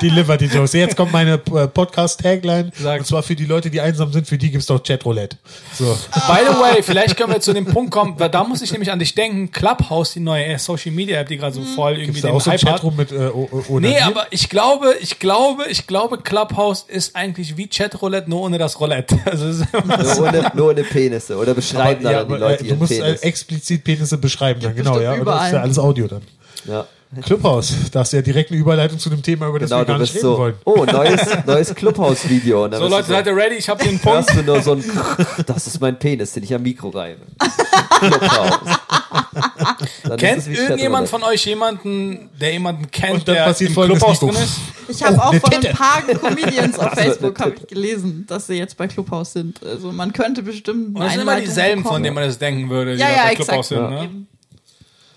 [0.00, 0.72] Die Liberty Jokes.
[0.72, 2.72] Jetzt kommt meine äh, Podcast-Tagline.
[2.98, 5.36] Und zwar für die Leute, die einsam sind, für die gibt's doch Chatroulette.
[5.74, 5.84] So.
[6.26, 8.90] By the way, vielleicht können wir zu dem Punkt kommen, weil da muss ich nämlich
[8.90, 12.28] an dich denken, Clubhouse, die neue äh, Social-Media-App, die gerade so voll irgendwie Gibt's da
[12.28, 12.74] den auch so einen Hype hat.
[12.76, 17.14] Chatroom mit äh, o- o- Nee, aber ich glaube, ich glaube, ich glaube, Clubhouse ist
[17.16, 19.18] eigentlich wie Chatroulette, nur ohne das Roulette.
[19.26, 21.36] Also es Nur ohne, nur ohne Penisse.
[21.36, 23.20] Oder beschreiben Aber, ja, dann die aber, Leute äh, du ihren musst äh, Penis.
[23.20, 25.12] explizit Penisse beschreiben dann, genau, ja.
[25.12, 25.62] Und das ist ja überall.
[25.62, 26.22] alles Audio dann.
[26.66, 26.86] Ja.
[27.22, 29.84] Clubhouse, da hast du ja direkt eine Überleitung zu dem Thema, über das Genau, wir
[29.86, 30.54] gar du nicht bist reden so, wollen.
[30.64, 32.64] oh, neues, neues Clubhouse-Video.
[32.64, 33.54] Und dann so, Leute, seid ihr ready?
[33.54, 34.16] Ich habe hier einen Punkt.
[34.28, 34.84] hörst du nur so ein,
[35.46, 37.22] das ist mein Penis, den ich am Mikro reibe.
[38.00, 38.78] Clubhouse.
[40.02, 44.12] Dann Kennt ist irgendjemand von euch jemanden, der jemanden kennt, der passiert im Nico.
[44.26, 44.58] drin ist?
[44.88, 45.74] Ich habe Oh, auch von ein Tette.
[45.76, 49.64] paar Comedians auf so, eine Facebook habe ich gelesen, dass sie jetzt bei Clubhouse sind.
[49.64, 52.02] Also man könnte bestimmt Und das sind immer dieselben, von bekommen.
[52.04, 53.46] denen man das denken würde, die Ja, da ja, bei exakt.
[53.48, 53.78] Clubhouse sind.
[53.78, 53.90] Ja.
[53.90, 54.10] Ne?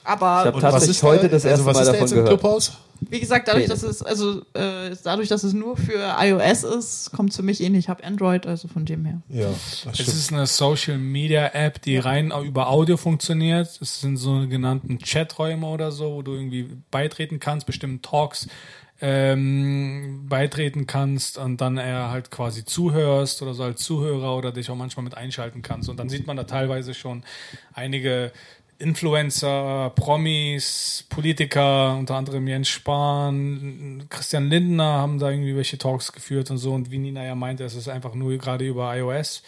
[0.09, 2.13] Aber Ich hab Und tatsächlich da- heute das erste also was Mal da davon im
[2.15, 2.27] gehört.
[2.41, 2.71] Clubhouse?
[3.09, 7.29] wie gesagt, dadurch, dass es also äh, dadurch, dass es nur für iOS ist, kommt
[7.29, 7.85] es für mich eh nicht.
[7.85, 9.21] Ich habe Android, also von dem her.
[9.29, 9.47] Ja,
[9.85, 13.67] das Es ist eine Social Media App, die rein über Audio funktioniert.
[13.81, 18.47] Es sind so genannten Chaträume oder so, wo du irgendwie beitreten kannst, bestimmten Talks
[19.01, 24.69] ähm, beitreten kannst und dann eher halt quasi zuhörst oder so als Zuhörer oder dich
[24.69, 25.87] auch manchmal mit einschalten kannst.
[25.89, 27.23] Und dann sieht man da teilweise schon
[27.73, 28.31] einige
[28.79, 36.49] Influencer, Promis, Politiker, unter anderem Jens Spahn, Christian Lindner haben da irgendwie welche Talks geführt
[36.49, 36.73] und so.
[36.73, 39.43] Und wie Nina ja meinte, es ist einfach nur gerade über iOS.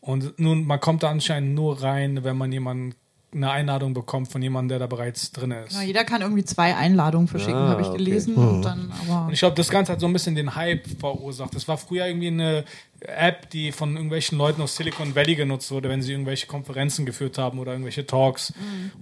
[0.00, 2.94] Und nun, man kommt da anscheinend nur rein, wenn man jemanden
[3.34, 5.74] eine Einladung bekommt von jemandem, der da bereits drin ist.
[5.74, 7.96] Ja, jeder kann irgendwie zwei Einladungen verschicken, Ah, habe ich okay.
[7.98, 8.34] gelesen.
[8.34, 11.54] Und dann, aber Und ich glaube, das Ganze hat so ein bisschen den Hype verursacht.
[11.54, 12.64] Das war früher irgendwie eine
[13.00, 17.38] App, die von irgendwelchen Leuten aus Silicon Valley genutzt wurde, wenn sie irgendwelche Konferenzen geführt
[17.38, 18.52] haben oder irgendwelche Talks.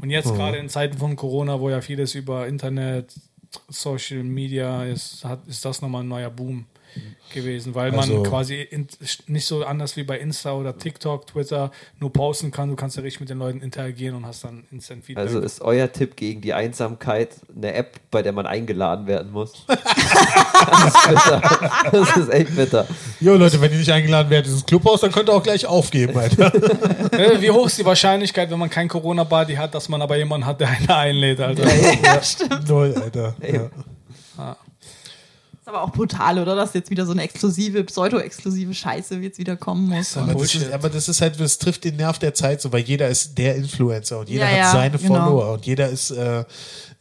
[0.01, 3.13] Und jetzt gerade in Zeiten von Corona, wo ja vieles über Internet,
[3.69, 6.67] Social Media ist, hat, ist das nochmal ein neuer Boom
[7.33, 8.87] gewesen, weil man Also- quasi in,
[9.27, 12.69] nicht so anders wie bei Insta oder TikTok, Twitter nur posten kann.
[12.69, 15.27] Du kannst ja richtig mit den Leuten interagieren und hast dann Instant Feedback.
[15.27, 19.53] Also ist euer Tipp gegen die Einsamkeit eine App, bei der man eingeladen werden muss?
[19.69, 19.79] das,
[20.95, 21.91] ist bitter.
[21.93, 22.87] das ist echt bitter.
[23.21, 26.17] Jo, Leute, wenn ihr nicht eingeladen werdet ins Clubhaus, dann könnt ihr auch gleich aufgeben,
[26.19, 26.53] Alter.
[27.13, 30.47] Äh, Wie hoch ist die Wahrscheinlichkeit, wenn man kein Corona-Buddy hat, dass man aber jemanden
[30.47, 31.65] hat, der einen einlädt, Alter?
[32.69, 33.35] Null, Alter.
[33.43, 33.49] Ja.
[33.49, 33.71] Eben.
[35.71, 36.55] Aber auch brutal, oder?
[36.55, 40.17] Dass jetzt wieder so eine exklusive, pseudo-exklusive Scheiße jetzt wieder kommen muss.
[40.17, 42.83] Aber das, ist, aber das ist halt, das trifft den Nerv der Zeit so, weil
[42.83, 45.15] jeder ist der Influencer und jeder Ja, hat ja, seine genau.
[45.15, 46.45] Follower und jeder ist, äh,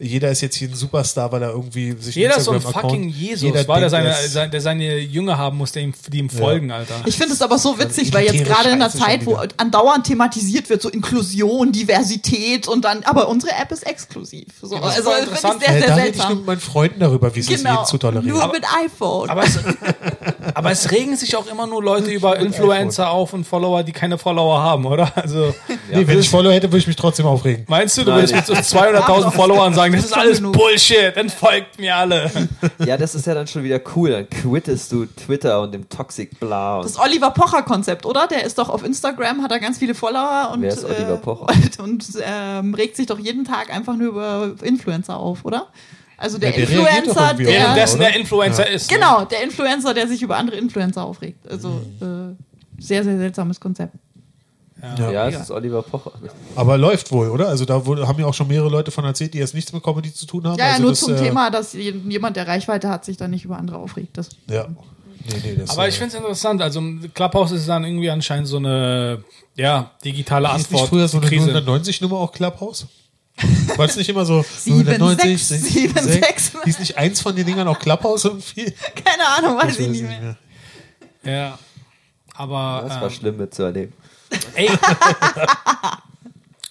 [0.02, 3.10] jeder ist jetzt hier ein Superstar, weil er irgendwie sich Jeder ist so ein fucking
[3.10, 5.84] Jesus, jeder war, der denkt, seine, er ist- sein- der seine Jünger haben muss, der
[5.84, 7.02] ihm, die ihm folgen, Alter.
[7.06, 10.70] Ich finde es aber so witzig, weil jetzt gerade in der Zeit, wo andauernd thematisiert
[10.70, 14.46] wird, so Inklusion, Diversität und dann, aber unsere App ist exklusiv.
[14.62, 15.62] So, das ist also ich interessant.
[15.62, 16.38] sehr, Äh, sehr da rede ich nur seltsam.
[16.38, 18.38] mit meinen Freunden darüber, wie es ist, Genau, jeden zu tolerieren.
[18.38, 19.30] nur mit iPhone.
[19.30, 19.58] Aber es,
[20.60, 24.18] aber es regen sich auch immer nur Leute über Influencer auf und Follower, die keine
[24.18, 25.12] Follower haben, oder?
[25.16, 25.56] Also,
[25.92, 27.66] nee, wenn ich Follower hätte, würde ich mich trotzdem aufregen.
[27.68, 30.42] meinst du, du Nein, würdest mit so 200.000 Followern sagen, das ist alles.
[30.42, 32.30] Bullshit, dann folgt mir alle.
[32.86, 34.12] Ja, das ist ja dann schon wieder cool.
[34.12, 36.82] Dann quittest du Twitter und dem Toxic Bla.
[36.82, 38.28] Das Oliver Pocher-Konzept, oder?
[38.28, 41.18] Der ist doch auf Instagram, hat er ganz viele Follower und, Wer ist Oliver äh,
[41.18, 41.48] Pocher?
[41.50, 45.68] und, und ähm, regt sich doch jeden Tag einfach nur über Influencer auf, oder?
[46.20, 47.48] Also der, Ja, der Influencer, der.
[47.48, 48.92] Währenddessen der Influencer ist.
[48.92, 48.98] ne?
[48.98, 51.50] Genau, der Influencer, der sich über andere Influencer aufregt.
[51.50, 51.70] Also
[52.02, 52.36] Mhm.
[52.38, 53.94] äh, sehr, sehr seltsames Konzept.
[54.98, 55.12] Ja.
[55.12, 56.14] ja, es ist Oliver Pocher.
[56.56, 57.50] Aber läuft wohl, oder?
[57.50, 59.84] Also da wurde, haben ja auch schon mehrere Leute von erzählt, die jetzt nichts mit
[59.84, 60.58] Comedy zu tun haben.
[60.58, 63.32] Ja, ja, also nur das, zum äh, Thema, dass jemand, der Reichweite hat, sich dann
[63.32, 64.18] nicht über andere aufregt.
[64.18, 64.68] Das, Ja.
[65.28, 66.62] Nee, nee, das, Aber äh, ich finde es interessant.
[66.62, 66.82] Also
[67.14, 69.22] Clubhouse ist dann irgendwie anscheinend so eine
[69.56, 70.90] ja, digitale Ist nicht Antwort.
[70.90, 71.52] früher so eine Krise.
[71.52, 72.88] 090-Nummer auch Clubhouse?
[73.78, 76.06] War es nicht immer so Sieben, 090, sechs, 6, sieben, 6?
[76.06, 76.52] sechs.
[76.64, 78.74] Hieß nicht eins von den Dingern auch Clubhouse irgendwie?
[79.06, 80.38] keine Ahnung, weiß ich weiß nicht ich mehr.
[81.24, 81.60] Ja.
[82.34, 83.94] Aber Das ähm, war schlimm mitzuerleben.
[84.56, 84.70] Ey.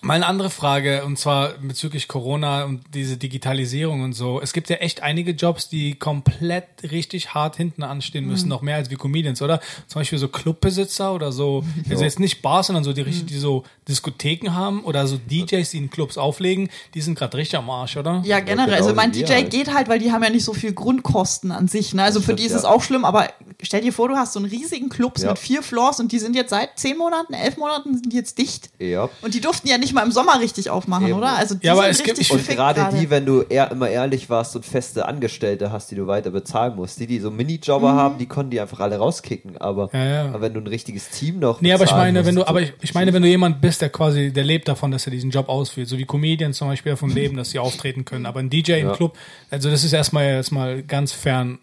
[0.00, 4.40] Mal eine andere Frage, und zwar bezüglich Corona und diese Digitalisierung und so.
[4.40, 8.50] Es gibt ja echt einige Jobs, die komplett richtig hart hinten anstehen müssen, Mhm.
[8.50, 9.60] noch mehr als wie Comedians, oder?
[9.88, 13.38] Zum Beispiel so Clubbesitzer oder so, also jetzt nicht Bars, sondern so die richtig, die
[13.38, 17.68] so Diskotheken haben oder so DJs, die in Clubs auflegen, die sind gerade richtig am
[17.68, 18.22] Arsch, oder?
[18.24, 18.66] Ja, generell.
[18.66, 19.50] genau also mein wie wir DJ halt.
[19.50, 21.92] geht halt, weil die haben ja nicht so viel Grundkosten an sich.
[21.94, 22.02] Ne?
[22.04, 23.28] Also für die ist es auch schlimm, aber
[23.62, 25.30] stell dir vor, du hast so einen riesigen Clubs Ja.
[25.30, 28.38] mit vier Floors und die sind jetzt seit zehn Monaten, elf Monaten sind die jetzt
[28.38, 28.70] dicht.
[28.78, 29.08] Ja.
[29.22, 31.18] Und die durften ja nicht mal im Sommer richtig aufmachen, Eben.
[31.18, 31.36] oder?
[31.36, 34.28] Also die Ja, aber sind es gibt- Und gerade die, wenn du eher immer ehrlich
[34.30, 38.18] warst und feste Angestellte hast, die du weiter bezahlen musst, die, die so Minijobber haben,
[38.18, 39.58] die konnten die einfach alle rauskicken.
[39.58, 40.24] Aber, Ja, ja.
[40.26, 41.60] aber wenn du ein richtiges Team noch.
[41.60, 43.80] Nee, aber ich meine, musst, wenn du, aber ich, ich meine, wenn du jemand bist,
[43.82, 46.92] der quasi, der lebt davon, dass er diesen Job ausführt, so wie Comedians zum Beispiel
[46.92, 48.26] davon leben, dass sie auftreten können.
[48.26, 48.92] Aber ein DJ im Ja.
[48.94, 49.16] Club,
[49.50, 51.58] also das ist erstmal erstmal ganz fern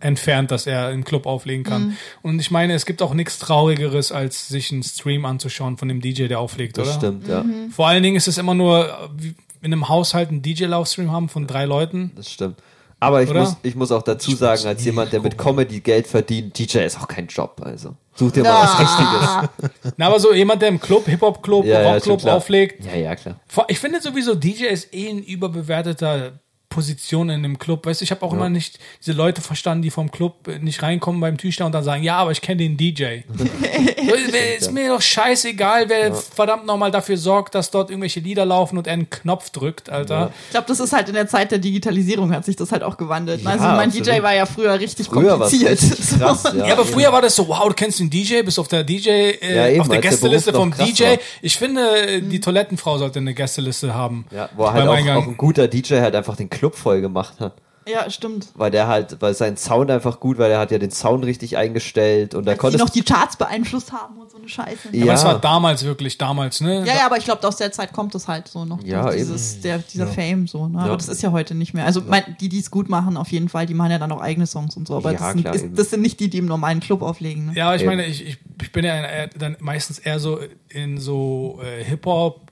[0.00, 1.96] entfernt, dass er im Club auflegen kann.
[2.22, 6.00] Und ich meine, es gibt auch nichts Traurigeres, als sich einen Stream anzuschauen von dem
[6.00, 6.96] DJ, der auflegt, Das oder?
[6.96, 7.44] stimmt, ja.
[7.74, 11.46] Vor allen Dingen ist es immer nur, wie in einem Haushalt einen DJ-Livestream haben von
[11.46, 12.12] drei Leuten.
[12.16, 12.56] Das stimmt.
[13.02, 13.40] Aber ich Oder?
[13.40, 17.00] muss, ich muss auch dazu sagen, als jemand, der mit Comedy Geld verdient, DJ ist
[17.00, 17.58] auch kein Job.
[17.64, 19.92] Also such dir mal was Richtiges.
[19.96, 22.36] Na, aber so jemand, der im Club, Hip-Hop-Club, Ja, ja, Rock-Club klar.
[22.36, 23.40] auflegt, Ja, ja, klar.
[23.68, 26.32] Ich finde sowieso, DJ ist eh ein überbewerteter
[26.70, 27.84] Position in dem Club.
[27.84, 31.20] Weißt du, ich habe auch immer nicht diese Leute verstanden, die vom Club nicht reinkommen
[31.20, 33.18] beim Tischler und dann sagen, ja, aber ich kenne den DJ.
[33.36, 33.44] so,
[34.58, 38.86] ist mir doch scheißegal, wer verdammt nochmal dafür sorgt, dass dort irgendwelche Lieder laufen und
[38.86, 40.32] er einen Knopf drückt, Alter.
[40.46, 42.96] Ich glaube, das ist halt in der Zeit der Digitalisierung hat sich das halt auch
[42.96, 43.44] gewandelt.
[43.44, 44.06] also mein absolut.
[44.06, 45.72] DJ war ja früher richtig Früher kompliziert.
[45.72, 46.44] richtig krass.
[46.44, 46.92] Ja, Ja, aber eben.
[46.92, 49.68] früher war das so, wow, du kennst den DJ, bist auf der DJ, äh, Ja,
[49.68, 51.02] eben, auf der Gästeliste vom DJ.
[51.04, 51.18] war.
[51.42, 54.26] Ich finde, die Toilettenfrau sollte eine Gästeliste haben.
[54.30, 55.16] Ja, wo halt auch, Eingang.
[55.18, 57.54] auch ein guter DJ halt einfach den Club voll gemacht hat.
[57.88, 58.48] ja, stimmt.
[58.54, 61.56] Weil der halt, weil sein Sound einfach gut, weil er hat ja den Sound richtig
[61.56, 64.90] eingestellt und da Die konntest noch die Charts beeinflusst haben und so eine Scheiße.
[64.92, 65.04] Ja.
[65.04, 66.80] Aber es war damals wirklich, damals, ne?
[66.86, 68.80] Ja, ja, aber ich glaube, aus der Zeit kommt es halt so noch.
[68.84, 70.12] Ja, dieses, der, dieser Ja.
[70.12, 70.68] Fame so.
[70.68, 70.78] Ne?
[70.78, 70.96] Aber Ja.
[70.96, 71.86] das ist ja heute nicht mehr.
[71.86, 74.20] Also mein, die, die es gut machen, auf jeden Fall, die machen ja dann auch
[74.20, 74.96] eigene Songs und so.
[74.96, 75.74] Aber Ja, das, sind, klar, ist, eben.
[75.74, 77.46] das sind nicht die, die im normalen Club auflegen.
[77.46, 77.52] Ne?
[77.56, 77.90] Ja, ich Eben.
[77.90, 80.38] meine, ich, ich, ich bin ja dann meistens eher so
[80.68, 82.49] in so äh, Hip-Hop,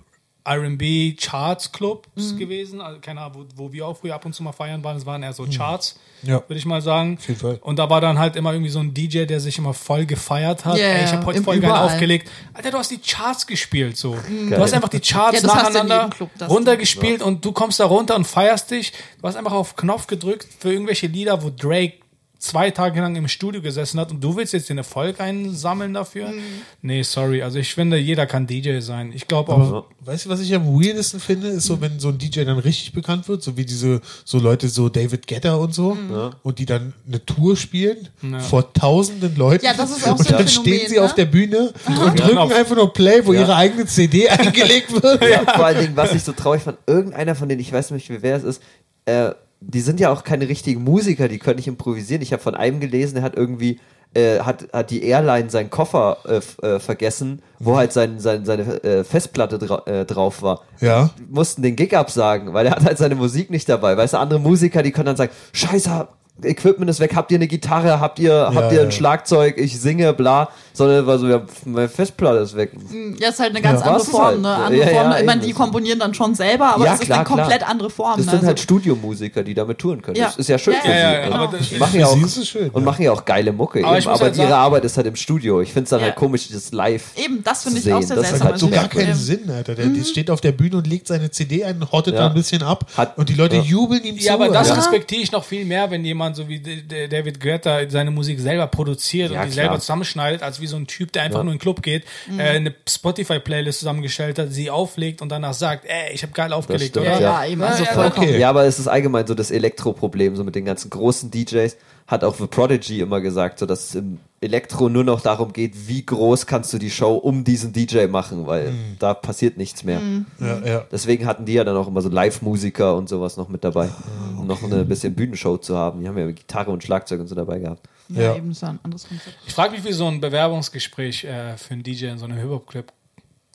[0.48, 2.38] R&B Charts Clubs Mhm.
[2.38, 2.80] gewesen.
[2.80, 4.96] Also keine Ahnung, wo, wo wir auch früher ab und zu mal feiern waren.
[4.96, 6.42] Es waren eher so Charts, Ja.
[6.48, 7.18] würde ich mal sagen.
[7.18, 7.58] Fall.
[7.62, 10.64] Und da war dann halt immer irgendwie so ein DJ, der sich immer voll gefeiert
[10.64, 10.78] hat.
[10.78, 11.86] Ja, Ey, ich habe heute voll geil überall.
[11.86, 12.30] aufgelegt.
[12.54, 14.14] Alter, du hast die Charts gespielt so.
[14.14, 14.60] Du Geil.
[14.60, 18.26] hast einfach die Charts Ja, du nacheinander Club, runtergespielt und du kommst da runter und
[18.26, 18.92] feierst dich.
[19.20, 21.94] Du hast einfach auf Knopf gedrückt für irgendwelche Lieder, wo Drake
[22.40, 26.28] zwei Tage lang im Studio gesessen hat und du willst jetzt den Erfolg einsammeln dafür?
[26.28, 26.40] Mhm.
[26.82, 27.42] Nee, sorry.
[27.42, 29.10] Also ich finde, jeder kann DJ sein.
[29.12, 29.58] Ich glaube auch.
[29.58, 32.58] Aber weißt du, was ich am weirdesten finde, ist so, wenn so ein DJ dann
[32.60, 36.30] richtig bekannt wird, so wie diese so Leute, so David Guetta und so, Mhm.
[36.44, 38.08] und die dann eine Tour spielen
[38.48, 39.64] vor tausenden Leuten.
[39.64, 41.02] Ja, das ist auch und so ein dann Phänomen, stehen sie ne?
[41.02, 42.54] auf der Bühne und drücken Knopf.
[42.54, 45.22] einfach nur Play, wo ihre eigene CD eingelegt wird.
[45.28, 48.08] Ja, vor allen Dingen, was ich so traurig fand, irgendeiner von denen, ich weiß nicht,
[48.22, 48.62] wer es ist,
[49.06, 49.30] äh,
[49.60, 52.22] die sind ja auch keine richtigen Musiker, die können nicht improvisieren.
[52.22, 53.80] Ich habe von einem gelesen, der hat irgendwie,
[54.14, 58.82] äh, hat, hat die Airline seinen Koffer äh, äh, vergessen, wo halt sein, sein, seine
[58.84, 60.62] äh, Festplatte dra äh, drauf war.
[60.80, 61.10] Ja.
[61.18, 63.96] Die mussten den Gig absagen, weil er hat halt seine Musik nicht dabei.
[63.96, 66.08] Weißt du, andere Musiker, die können dann sagen, scheiße,
[66.42, 68.84] Equipment ist weg, habt ihr eine Gitarre, habt ihr, habt ihr ja.
[68.84, 72.70] ein Schlagzeug, ich singe, bla, sondern war so, ja, meine Festplatte ist weg.
[73.18, 74.24] Ja, ist halt eine ganz Ja, andere Form.
[74.24, 74.48] halt Ne?
[74.54, 75.14] Andere Ja, ja, Form.
[75.20, 77.70] ich meine, die komponieren dann schon selber, aber Ja, es ist klar, eine komplett klar.
[77.70, 78.16] andere Form.
[78.18, 78.30] Das ne?
[78.32, 80.16] sind halt Also- Studiomusiker, die damit touren können.
[80.16, 80.26] Ja.
[80.26, 81.00] Das ist ja schön Ja, für ja, sie.
[81.00, 82.86] ja, ja, und aber das- machen ja auch, schön, und ja.
[82.86, 83.84] machen ja auch geile Mucke.
[83.84, 85.60] Aber eben, aber halt ihre sagen- Arbeit ist halt im Studio.
[85.60, 86.06] Ich finde es dann Ja.
[86.06, 87.10] halt komisch, dieses Live.
[87.16, 88.44] Eben, das finde ich auch sehr Das seltsam.
[88.44, 89.74] halt Also So gar ja, keinen Sinn, Alter.
[89.74, 92.20] Der, der steht auf der Bühne und legt seine CD ein, hottet Ja.
[92.20, 93.62] da ein bisschen ab Hat- und die Leute ja.
[93.62, 94.24] jubeln ihm zu.
[94.24, 98.10] Ja, aber das respektiere ich noch viel mehr, wenn jemand so wie David Guetta seine
[98.10, 99.64] Musik selber produziert Ja, und die klar.
[99.66, 101.44] selber zusammenschneidet, als wie so ein Typ, der einfach Ja.
[101.44, 102.04] nur in den Club geht,
[102.36, 106.90] äh, eine Spotify-Playlist zusammengestellt hat, sie auflegt und danach sagt, ey, ich habe geil aufgelegt,
[106.90, 107.20] stimmt, oder?
[107.20, 107.62] Ja, ja, eben.
[107.62, 108.28] Also Ja, ja, vollkommen.
[108.28, 108.38] okay.
[108.38, 111.76] Ja, aber es ist allgemein so das Elektroproblem, so mit den ganzen großen DJs.
[112.08, 115.88] Hat auch The Prodigy immer gesagt, so dass es im Elektro nur noch darum geht,
[115.88, 120.00] wie groß kannst du die Show um diesen DJ machen, weil da passiert nichts mehr.
[120.40, 120.84] Ja, ja.
[120.90, 123.90] Deswegen hatten die ja dann auch immer so Live-Musiker und sowas noch mit dabei,
[124.38, 126.00] um noch eine bisschen Bühnenshow zu haben.
[126.00, 127.86] Die haben ja Gitarre und Schlagzeug und so dabei gehabt.
[128.08, 128.36] Ja, Ja.
[128.36, 129.36] eben ja ein anderes Konzept.
[129.46, 132.90] Ich frage mich, wie so ein Bewerbungsgespräch äh, für einen DJ in so einem Hip-Hop-Club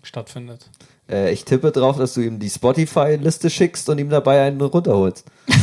[0.03, 0.69] stattfindet.
[1.11, 5.25] Äh, ich tippe drauf, dass du ihm die Spotify-Liste schickst und ihm dabei einen runterholst.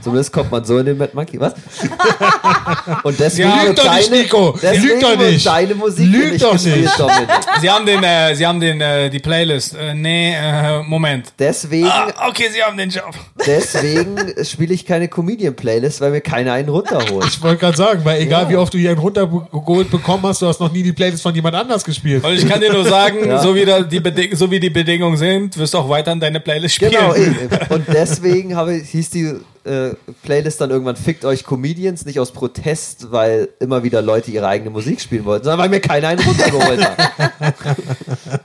[0.00, 1.38] Zumindest kommt man so in den Mad Monkey.
[1.40, 1.54] Was?
[3.02, 4.58] Und deswegen Ja, wird doch nicht, deine- Nico.
[4.62, 5.46] deswegen Lüg doch nicht.
[5.46, 6.98] Deine Musik Lüg nicht doch gespielt, nicht.
[6.98, 7.28] Dominik.
[7.60, 9.74] Sie haben den, äh, Sie haben den, äh, die Playlist.
[9.76, 11.32] Äh, nee, äh, Moment.
[11.38, 13.10] Deswegen, Ah, okay, Sie haben den Job.
[13.46, 17.26] deswegen spiele ich keine Comedian-Playlist, weil mir keiner einen runterholt.
[17.26, 20.46] Ich wollte gerade sagen, weil egal wie oft du hier einen runtergeholt bekommen hast, du
[20.46, 22.24] hast noch nie die Playlist von jemand anders gespielt.
[22.24, 23.42] Und ich kann dir nur sagen, Ja.
[23.42, 26.92] so, wie die so wie die Bedingungen sind, wirst du auch weiterhin deine Playlist spielen.
[26.92, 27.36] Genau, eben.
[27.70, 33.12] Und deswegen habe, hieß die äh, Playlist dann irgendwann Fickt euch Comedians, nicht aus Protest,
[33.12, 36.84] weil immer wieder Leute ihre eigene Musik spielen wollten, sondern weil mir keiner einen runtergeholt
[36.84, 36.98] hat.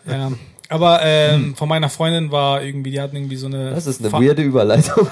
[0.08, 0.32] Ja.
[0.70, 3.72] Aber ähm, von meiner Freundin war irgendwie, die hatten irgendwie so eine.
[3.72, 5.08] Das ist eine Fa- weirde Überleitung.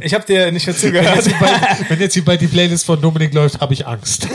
[0.00, 1.16] Ich habe dir nicht dazu Wenn gehört.
[1.16, 4.28] jetzt, hier bald, wenn jetzt hier bald die Playlist von Dominik läuft, habe ich Angst.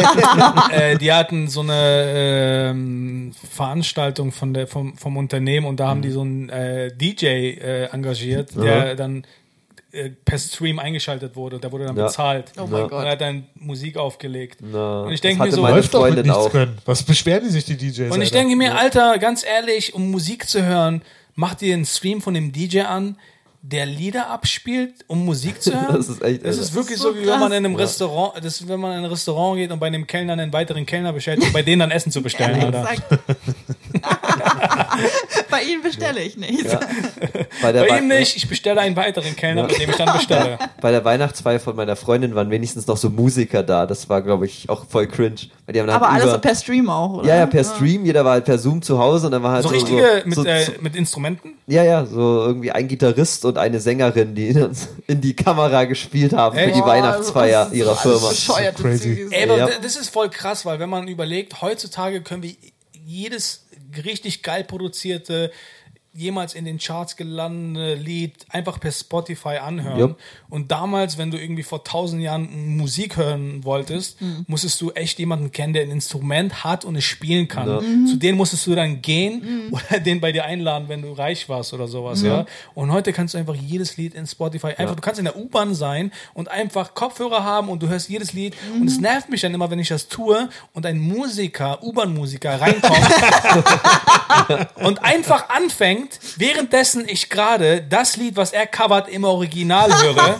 [0.72, 6.02] äh, die hatten so eine ähm, Veranstaltung von der, vom, vom Unternehmen und da haben
[6.02, 9.26] die so einen äh, DJ äh, engagiert, der dann äh,
[10.24, 11.58] per Stream eingeschaltet wurde.
[11.58, 12.04] Der wurde dann Ja.
[12.06, 12.52] bezahlt.
[12.58, 13.04] Oh mein Und Gott.
[13.04, 14.58] er hat dann Musik aufgelegt.
[14.62, 16.50] Na, Und ich das denke mir so, Läuft doch mit nichts auch.
[16.50, 16.78] können.
[16.86, 18.10] Was beschweren die sich, die DJs?
[18.14, 18.38] Und ich Alter?
[18.38, 21.02] denke mir, Alter, ganz ehrlich, um Musik zu hören,
[21.34, 23.16] mach dir einen Stream von dem DJ an,
[23.64, 25.94] der Lieder abspielt, um Musik zu hören.
[25.96, 28.60] Das ist echt Das ist wirklich so so, wie wenn man in einem Restaurant, das
[28.60, 31.40] ist, wenn man in ein Restaurant geht und bei einem Kellner einen weiteren Kellner bestellt,
[31.42, 32.88] um bei denen dann Essen zu bestellen, Alter.
[35.50, 36.76] Bei Ihnen bestelle ich nichts.
[37.60, 40.12] Bei der, Bei Wei- ihm nicht, ich bestelle einen weiteren Kellner, bei dem ich dann
[40.16, 40.58] bestelle.
[40.80, 43.86] bei der Weihnachtsfeier von meiner Freundin waren wenigstens noch so Musiker da.
[43.86, 45.36] Das war, glaube ich, auch voll cringe.
[45.66, 47.28] Weil die haben Aber alles über, so per Stream auch, oder?
[47.28, 48.04] Ja, ja, per Stream.
[48.06, 49.74] Jeder war halt per Zoom zu Hause und dann war halt So so.
[49.74, 51.54] richtige so, mit, so, äh, so, mit Instrumenten?
[51.66, 54.70] ja, ja, so irgendwie ein Gitarrist und eine Sängerin, die in,
[55.06, 56.76] in die Kamera gespielt haben für Echt?
[56.76, 58.28] die Boah, Weihnachtsfeier ist ihrer Firma.
[58.30, 59.26] Bescheuert So crazy.
[59.30, 59.68] Ey, aber Ja.
[59.82, 62.54] das ist voll krass, weil wenn man überlegt, heutzutage können wir
[63.04, 63.61] jedes
[64.04, 65.50] richtig geil produzierte,
[66.14, 69.98] jemals in den Charts gelandete Lied einfach per Spotify anhören.
[69.98, 70.20] Jupp.
[70.50, 75.52] Und damals, wenn du irgendwie vor tausend Jahren Musik hören wolltest, musstest du echt jemanden
[75.52, 78.06] kennen, der ein Instrument hat und es spielen kann.
[78.06, 81.72] Zu denen musstest du dann gehen oder den bei dir einladen, wenn du reich warst
[81.72, 82.46] oder sowas, ja.
[82.74, 85.74] Und heute kannst du einfach jedes Lied in Spotify einfach, du kannst in der U-Bahn
[85.74, 89.54] sein und einfach Kopfhörer haben und du hörst jedes Lied und es nervt mich dann
[89.54, 92.98] immer, wenn ich das tue und ein Musiker, U-Bahn-Musiker reinkommt
[94.84, 96.01] und einfach anfängt,
[96.36, 100.38] währenddessen ich gerade das Lied, was er covert, im Original höre,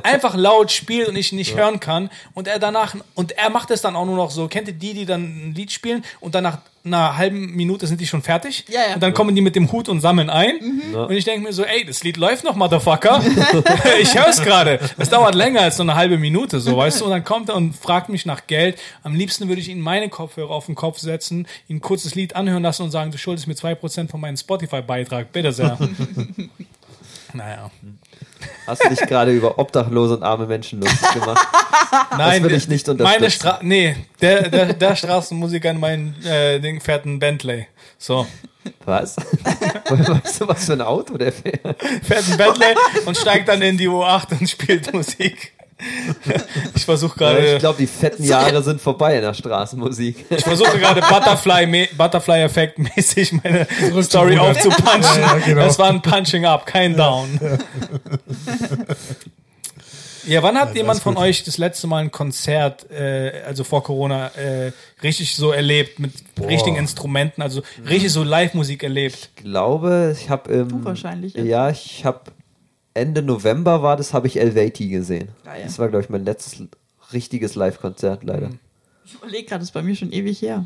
[0.02, 2.10] einfach laut spielt und ich nicht hören kann.
[2.34, 4.94] Und er danach, und er macht es dann auch nur noch so, kennt ihr die,
[4.94, 8.80] die dann ein Lied spielen und danach einer halben Minute sind die schon fertig Ja,
[8.88, 8.94] ja.
[8.94, 11.64] und dann kommen die mit dem Hut und sammeln ein und ich denke mir so,
[11.64, 13.22] ey, das Lied läuft noch, Motherfucker.
[14.00, 14.80] ich höre es gerade.
[14.98, 17.56] Es dauert länger als so eine halbe Minute, so, weißt du, und dann kommt er
[17.56, 18.78] und fragt mich nach Geld.
[19.02, 22.36] Am liebsten würde ich ihm meine Kopfhörer auf den Kopf setzen, ihm ein kurzes Lied
[22.36, 25.78] anhören lassen und sagen, du schuldest mir 2% von meinem Spotify-Beitrag, bitte sehr.
[27.32, 27.70] naja.
[28.66, 31.46] Hast du dich gerade über obdachlose und arme Menschen lustig gemacht?
[32.16, 33.30] Nein, will ich nicht Meine unterstützen.
[33.30, 37.66] Stra nee, der, der, der Straßenmusiker in meinem äh, Ding fährt ein Bentley.
[37.98, 38.26] So.
[38.84, 39.16] Was?
[39.88, 41.60] weißt du, was für ein Auto der fährt?
[42.02, 42.74] fährt ein Bentley
[43.06, 45.52] und steigt dann in die U8 und spielt Musik.
[46.74, 50.24] Ich versuche Ja, gerade, ich glaube, die fetten Jahre sind vorbei in der Straßenmusik.
[50.30, 55.02] ich versuche gerade Butterfly, Butterfly Effekt mäßig meine Zurück Story aufzupunchen.
[55.02, 55.64] Ja, ja, genau.
[55.64, 57.38] Das war ein Punching Up, kein Down.
[60.26, 61.24] Ja, wann hat jemand ist von gut.
[61.24, 64.72] euch das letzte Mal ein Konzert, äh, also vor Corona, äh,
[65.02, 69.30] richtig so erlebt, mit richtigen Instrumenten, also richtig so Live-Musik erlebt?
[69.36, 70.68] Ich glaube, ich habe im.
[70.68, 71.42] Du wahrscheinlich, ja.
[71.42, 72.20] Ja, ich habe
[72.94, 75.28] Ende November war das, habe ich Elvati gesehen.
[75.44, 75.62] Geil.
[75.64, 76.62] Das war, glaube ich, mein letztes
[77.12, 78.50] richtiges Live-Konzert, leider.
[79.04, 80.64] Ich überlege gerade, das ist bei mir schon ewig her.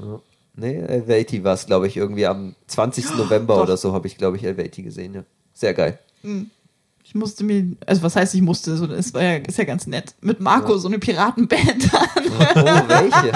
[0.54, 3.14] Nee, Elvati war es, glaube ich, irgendwie am 20.
[3.16, 3.62] November doch.
[3.62, 5.24] oder so habe ich, glaube ich, Elvati gesehen, ja.
[5.52, 5.98] Sehr geil.
[7.08, 9.86] Ich musste mir, also was heißt ich musste, so, es war ja, ist ja ganz
[9.86, 11.88] nett, mit Marco so eine Piratenband
[12.56, 13.32] Oh, welche?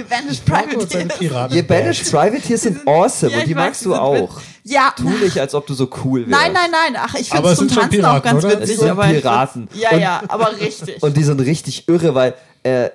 [0.78, 1.54] Und seine Privateers.
[1.54, 4.40] Ihr Banished Privateers sind awesome Ja, und die weiß, magst du auch.
[4.64, 6.30] Ja, Tu nicht, als ob du so cool wärst.
[6.30, 8.54] nein, nein, nein, ach, ich finde es es zum Tanzen auch Piraten, ganz oder?
[8.54, 8.78] Es witzig.
[8.78, 9.68] sind aber Piraten.
[9.74, 11.02] Ja, ja, aber richtig.
[11.02, 12.88] Und die sind richtig irre, weil äh,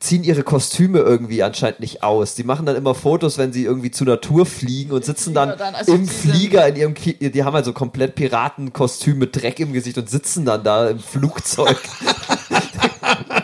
[0.00, 2.34] ziehen ihre Kostüme irgendwie anscheinend nicht aus.
[2.34, 5.74] Die machen dann immer Fotos, wenn sie irgendwie zur Natur fliegen und sitzen dann, dann,
[5.74, 9.98] also im Flieger in ihrem Ki die haben also komplett Piratenkostüm mit Dreck im Gesicht
[9.98, 11.80] und sitzen dann da im Flugzeug.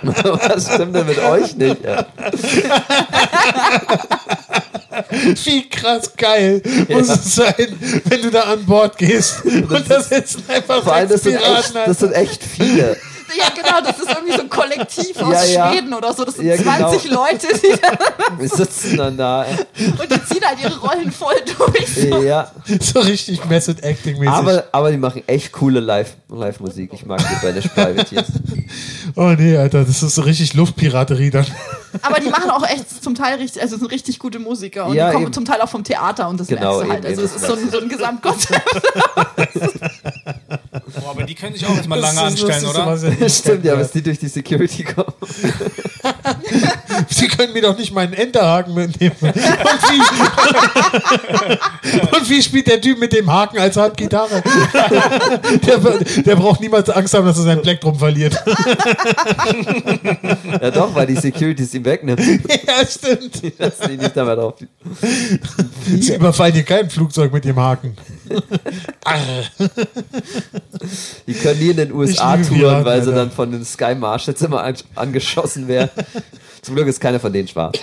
[0.02, 1.82] Was stimmt denn mit euch nicht?
[1.82, 2.06] Ja.
[5.44, 10.44] Wie krass geil muss es sein, wenn du da an Bord gehst und da sitzen
[10.48, 12.96] einfach Vor allem, das sind, echt, das sind echt viele.
[13.36, 15.72] Ja, genau, das ist irgendwie so ein Kollektiv aus Ja, ja.
[15.72, 16.24] Schweden oder so.
[16.24, 16.90] Das sind Ja, genau.
[16.90, 17.98] 20 Leute, die da,
[18.38, 19.44] Wir sitzen dann da.
[19.44, 21.94] und die ziehen halt ihre Rollen voll durch.
[22.10, 22.22] So.
[22.22, 22.50] Ja.
[22.80, 24.28] so richtig Method Acting mäßig.
[24.34, 26.90] Aber, aber die machen echt coole Live- Live-Musik.
[26.92, 28.26] ich mag die Banish Privateers.
[29.16, 31.46] oh nee, Alter, das ist so richtig Luftpiraterie dann.
[32.02, 35.08] Aber die machen auch echt zum Teil richtig, also sind richtig gute Musiker und Ja,
[35.08, 35.32] die kommen eben.
[35.32, 37.04] zum Teil auch vom Theater und das Genau, merkst du halt.
[37.04, 38.62] eben, Also es ist so ein, so ein Gesamtkonzept.
[41.00, 43.28] Boah, aber die können sich auch erstmal lange Das ist- das anstellen, oder?
[43.28, 45.12] Stimmt, ja, bis die durch die Security kommen.
[47.08, 49.14] Sie können mir doch nicht meinen Enterhaken mitnehmen.
[49.20, 50.00] Und wie,
[52.16, 54.42] und wie spielt der Typ mit dem Haken als Handgitarre?
[55.66, 55.78] Der,
[56.22, 58.34] der braucht niemals Angst haben, dass er sein Plektrum verliert.
[60.60, 62.20] Ja doch, weil die Securities ihm wegnimmt.
[62.66, 63.58] Ja, stimmt.
[63.60, 64.54] Dass die nicht dabei drauf.
[65.86, 67.96] Sie überfallen hier kein Flugzeug mit dem Haken.
[71.26, 74.62] Die können nie in den USA touren, weil sie dann von den Sky Marshals immer
[74.62, 75.90] an, angeschossen werden.
[76.62, 77.78] Zum Glück ist keiner von denen schwarz.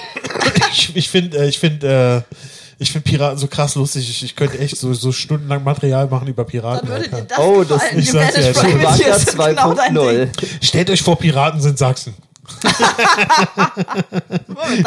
[0.71, 2.35] Ich, ich finde, äh, ich finde, äh,
[2.79, 4.09] ich finde Piraten so krass lustig.
[4.09, 6.89] Ich, ich könnte echt so, so stundenlang Material machen über Piraten.
[7.27, 7.99] Das Oh, das- gefallen.
[7.99, 10.03] ich sag's ja, Privateers sind genau dein Ding.
[10.03, 10.29] 2.0.
[10.61, 12.15] Stellt euch vor, Piraten sind Sachsen.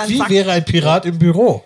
[0.06, 0.30] Wie zack.
[0.30, 1.64] wäre ein Pirat im Büro?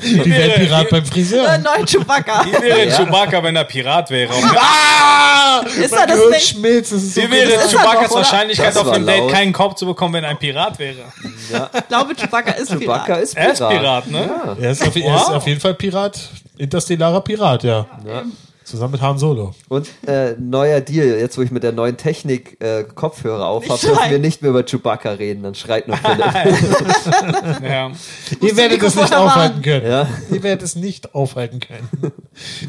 [0.00, 1.58] Wie wäre ein Pirat beim Friseur?
[1.58, 2.44] Neu Chewbacca.
[2.44, 2.96] Wie wäre Ja.
[2.96, 4.32] Chewbacca, wenn er Pirat wäre?
[4.56, 5.60] Ah!
[5.78, 6.48] Ist er das nicht?
[6.48, 6.92] schmilzt.
[6.92, 8.20] Das ist so Wie wäre ist er Chewbaccas oder?
[8.20, 10.96] Wahrscheinlichkeit, Das auf dem Date keinen Korb zu bekommen, wenn er ein Pirat wäre?
[11.74, 13.22] Ich glaube, Chewbacca ist Chewbacca Pirat.
[13.22, 13.52] ist Er Pirat.
[13.52, 14.30] ist Pirat, ne?
[14.46, 14.56] Ja.
[14.60, 16.18] Er ist, auf, er ist auf jeden Fall Pirat.
[16.56, 17.86] Interstellarer Pirat, ja.
[18.06, 18.22] Ja.
[18.68, 19.54] Zusammen mit Han Solo.
[19.68, 23.72] Und äh, neuer Deal, jetzt wo ich mit der neuen Technik äh, Kopfhörer auf Nicht
[23.72, 26.18] habe, dürfen wir nicht mehr über Chewbacca reden, dann schreit nur Philipp.
[27.62, 27.90] Ja.
[28.40, 29.86] Ihr werdet es nicht aufhalten können.
[29.86, 30.06] ja.
[30.30, 31.88] Ihr werdet es nicht aufhalten können.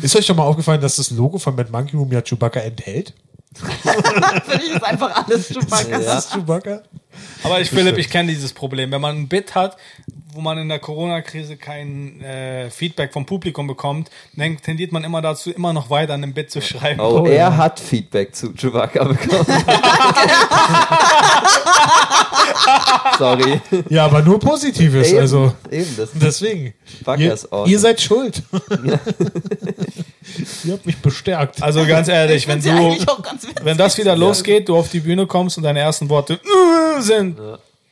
[0.02, 3.14] Ist euch schon mal aufgefallen, dass das Logo von Mad Monkey Room ja Chewbacca enthält?
[3.56, 5.90] Für dich ist einfach alles Chewbacca.
[5.92, 6.00] Ja.
[6.00, 6.82] Das ist Chewbacca?
[7.44, 8.92] Aber ich, Philipp, ich kenne dieses Problem.
[8.92, 9.78] Wenn man ein Bit hat,
[10.34, 15.22] wo man in der Corona-Krise kein äh, Feedback vom Publikum bekommt, dann tendiert man immer
[15.22, 17.00] dazu, immer noch weiter an dem Bit zu schreiben.
[17.00, 17.58] Oh, Oh, er ja.
[17.58, 19.46] hat Feedback zu Chewbacca bekommen.
[23.18, 23.60] Sorry.
[23.90, 25.10] Ja, aber nur Positives.
[25.10, 26.10] Eben, Also eben das.
[26.14, 26.74] deswegen.
[27.18, 28.44] Ihr, ihr seid schuld.
[30.64, 31.62] ihr habt mich bestärkt.
[31.62, 32.98] Also ganz ehrlich, wenn du,
[33.64, 37.38] wenn das wieder losgeht, du auf die Bühne kommst und deine ersten Worte äh, sind.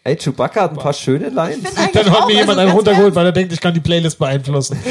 [0.03, 1.63] Ey, Chewbacca hat ein paar schöne Lines.
[1.91, 4.17] Dann hat auch, mir jemand also einen runtergeholt, weil er denkt, ich kann die Playlist
[4.17, 4.77] beeinflussen.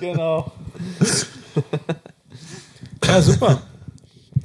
[0.00, 0.50] Genau.
[3.06, 3.62] Ja, super.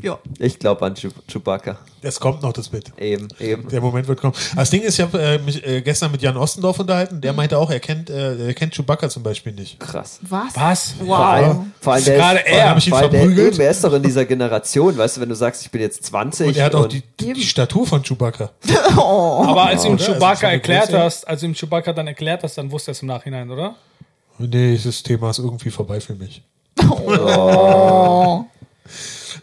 [0.01, 0.17] Ja.
[0.37, 1.77] Ich glaube an Chew Chewbacca.
[2.01, 2.93] Es kommt noch das Bit.
[2.97, 3.67] Eben, eben.
[3.67, 4.33] Der Moment wird kommen.
[4.55, 7.19] Das Ding ist, ich habe äh, mich äh, gestern mit Jan Ostendorf unterhalten.
[7.19, 9.79] Der meinte auch, er kennt, äh, er kennt Chewbacca zum Beispiel nicht.
[9.79, 10.19] Krass.
[10.21, 10.55] Was?
[10.55, 10.91] Was?
[10.93, 11.19] Vor Wow.
[11.19, 12.69] allem, vor allem der Gerade ist, er.
[12.69, 13.59] Hab ich ihn vor der, verprügelt?
[13.59, 16.47] er ist doch in dieser Generation, weißt du, wenn du sagst, ich bin jetzt 20
[16.47, 18.51] Und er hat auch und die, die Statur von Chewbacca.
[18.97, 19.43] Oh.
[19.47, 19.93] Aber als du ihm?
[19.97, 23.01] Also Chewbacca erklärt hast, als du ihm Chewbacca dann erklärt hast, dann wusste er es
[23.01, 23.75] im Nachhinein, oder?
[24.37, 26.41] Nee, das Thema ist irgendwie vorbei für mich.
[26.89, 28.45] Oh.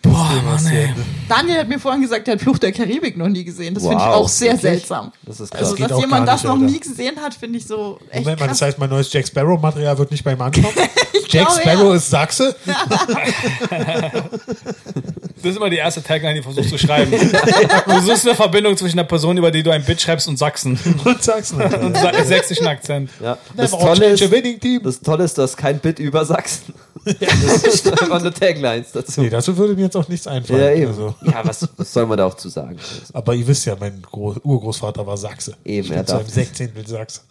[0.03, 0.93] Boah, Mann, ey.
[1.29, 3.75] Daniel hat mir vorhin gesagt, er hat Fluch der Karibik noch nie gesehen.
[3.75, 4.63] Das finde ich Wow, auch sehr wirklich?
[4.63, 5.13] seltsam.
[5.23, 5.61] das ist krass.
[5.63, 8.41] Also, geht dass jemand das nicht, noch nie gesehen hat, finde ich so echt Moment
[8.41, 8.59] mal, krass.
[8.59, 10.67] das heißt, mein neues Jack Sparrow-Material wird nicht bei ihm ankommen?
[11.29, 11.95] Jack Sparrow ja.
[11.97, 12.55] ist Sachse?
[15.47, 17.13] Das ist immer die erste Tagline, die du versuchst zu schreiben.
[17.13, 20.79] Du suchst eine Verbindung zwischen der Person, über die du ein Bit schreibst, und Sachsen.
[21.05, 21.61] Und Sachsen.
[21.63, 23.11] Und sa- sächsischen Akzent.
[23.23, 23.39] ja.
[23.57, 24.81] Das, Never Tolle ist, winning team.
[24.83, 26.75] das Tolle ist, du hast kein Bit über Sachsen.
[27.07, 29.21] Das ist einfach nur Taglines dazu.
[29.21, 30.61] Nee, dazu würde mir jetzt auch nichts einfallen.
[30.61, 30.89] ja, eben.
[30.89, 31.15] Also.
[31.23, 32.77] Ja, was, was soll man da auch zu sagen?
[33.13, 35.57] Aber ihr wisst ja, mein Gro Urgroßvater war Sachse.
[35.65, 37.21] Eben, ich er bin zu darf einem Sechzehntel Sachse.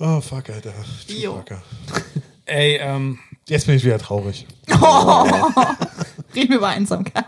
[0.00, 0.72] oh, fuck, Alter.
[2.46, 4.46] Ey, ähm, Jetzt bin ich wieder traurig.
[6.34, 7.24] Reden wir über Einsamkeit.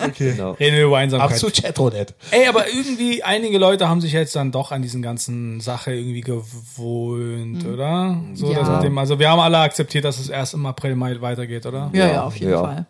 [0.00, 0.32] Okay.
[0.32, 0.52] Genau.
[0.52, 1.30] reden wir über Einsamkeit.
[1.32, 2.14] Ab zu Chatroulette.
[2.30, 6.20] Ey, aber irgendwie, einige Leute haben sich jetzt dann doch an diesen ganzen Sache irgendwie
[6.20, 8.20] gewohnt, oder?
[8.34, 8.60] So, Ja.
[8.60, 11.66] dass mit dem, also wir haben alle akzeptiert, dass es erst im April, Mai weitergeht,
[11.66, 11.90] oder?
[11.92, 12.60] Ja, ja, auf jeden Ja.
[12.60, 12.86] Fall.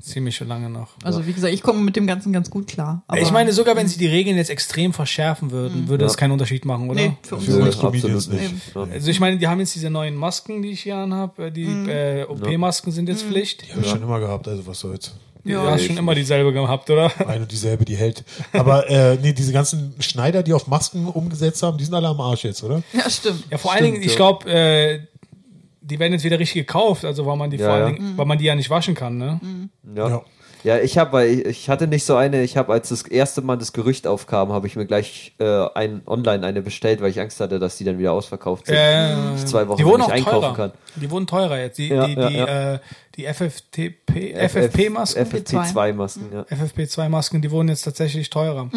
[0.00, 0.90] Ziemlich schon lange noch.
[1.02, 3.02] Also wie gesagt, ich komme mit dem Ganzen ganz gut klar.
[3.08, 6.10] Aber ich meine, sogar wenn sie die Regeln jetzt extrem verschärfen würden, würde Ja.
[6.10, 7.00] es keinen Unterschied machen, oder?
[7.00, 7.82] nee, für uns Für nicht.
[7.82, 8.52] absolut nicht.
[8.74, 8.82] Ja.
[8.92, 11.50] Also ich meine, die haben jetzt diese neuen Masken, die ich hier anhabe.
[11.50, 13.66] Die äh, OP-Masken sind jetzt Pflicht.
[13.66, 15.14] Die habe ich schon immer gehabt, also was soll's.
[15.44, 17.10] Du hast schon immer dieselbe gehabt, oder?
[17.26, 18.22] Eine und dieselbe, die hält.
[18.52, 22.20] Aber äh, nee, diese ganzen Schneider, die auf Masken umgesetzt haben, die sind alle am
[22.20, 22.82] Arsch jetzt, oder?
[22.92, 23.44] Ja, stimmt.
[23.50, 24.16] Ja, vor allen Dingen, ich ja.
[24.16, 25.00] glaube, äh,
[25.88, 27.92] die werden jetzt wieder richtig gekauft, also weil man die Ja, vor allen ja.
[27.92, 29.40] Dingen, weil man die ja nicht waschen kann, ne?
[29.94, 30.08] Ja.
[30.08, 30.22] Ja.
[30.64, 33.42] Ja, ich habe, weil ich, ich hatte nicht so eine, ich habe, als das erste
[33.42, 37.20] Mal das Gerücht aufkam, habe ich mir gleich äh, ein, online eine bestellt, weil ich
[37.20, 38.74] Angst hatte, dass die dann wieder ausverkauft sind.
[38.74, 40.54] Äh, ich zwei Wochen die wurden nicht auch einkaufen teurer.
[40.54, 40.72] kann.
[40.96, 41.78] Die wurden teurer jetzt.
[41.78, 42.74] Die, Ja, die, ja, die, ja.
[42.74, 42.78] Äh,
[43.16, 46.42] die FFTP, FFP-Masken, FFP2-Masken, ja.
[46.42, 48.68] FFP2-Masken, die wurden jetzt tatsächlich teurer.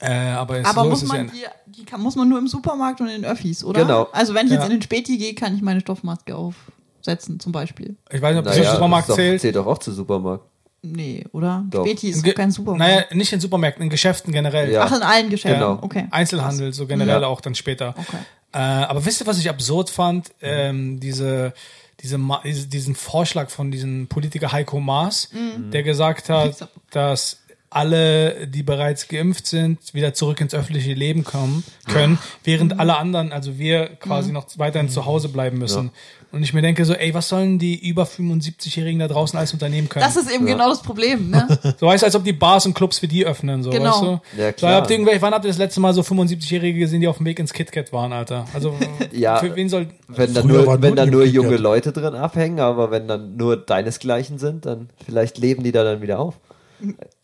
[0.00, 1.32] Äh, aber Aber so muss man ja.
[1.66, 3.82] die, die kann, muss man nur im Supermarkt und in den Öffis, oder?
[3.82, 4.08] Genau.
[4.12, 4.66] Also wenn ich jetzt Ja.
[4.66, 7.96] in den Späti gehe, kann ich meine Stoffmaske aufsetzen, zum Beispiel.
[8.10, 9.40] Ich weiß nicht, ob das Naja, im Supermarkt das doch, zählt.
[9.40, 10.44] zählt doch auch zu Supermarkt.
[10.82, 11.64] Nee, oder?
[11.70, 11.84] Doch.
[11.84, 12.80] Späti ist In Ge- kein Supermarkt.
[12.92, 14.70] Naja, nicht in Supermärkten, in Geschäften generell.
[14.70, 14.84] Ja.
[14.84, 15.60] Ach, in allen Geschäften.
[15.60, 15.78] Genau.
[15.80, 16.06] Okay.
[16.10, 17.26] Einzelhandel, so generell Ja.
[17.28, 17.94] auch dann später.
[17.96, 18.18] Okay.
[18.52, 20.30] Äh, aber wisst ihr, was ich absurd fand?
[20.42, 21.54] Ähm, diese,
[22.00, 25.30] diese, diesen Vorschlag von diesem Politiker Heiko Maas,
[25.72, 27.38] der gesagt hat, dass
[27.74, 33.32] alle, die bereits geimpft sind, wieder zurück ins öffentliche Leben kommen können, während alle anderen,
[33.32, 35.90] also wir quasi noch weiterhin zu Hause bleiben müssen.
[36.30, 39.88] Und ich mir denke so, ey, was sollen die über 75-Jährigen da draußen alles unternehmen
[39.88, 40.04] können?
[40.04, 41.46] Das ist eben genau das Problem, ne?
[41.80, 43.90] so weißt du, als ob die Bars und Clubs für die öffnen, so, Genau.
[43.90, 44.40] weißt du?
[44.40, 44.74] Ja, So, klar.
[44.76, 47.26] habt ihr irgendwelche, wann habt ihr das letzte Mal so 75-Jährige gesehen, die auf dem
[47.26, 48.46] Weg ins KitKat waren, Alter?
[48.52, 48.74] Also,
[49.12, 49.36] Ja.
[49.36, 51.56] für wen soll, Wenn da nur, wenn nur da nur junge.
[51.56, 56.02] Leute drin abhängen, aber wenn dann nur deinesgleichen sind, dann vielleicht leben die da dann
[56.02, 56.34] wieder auf.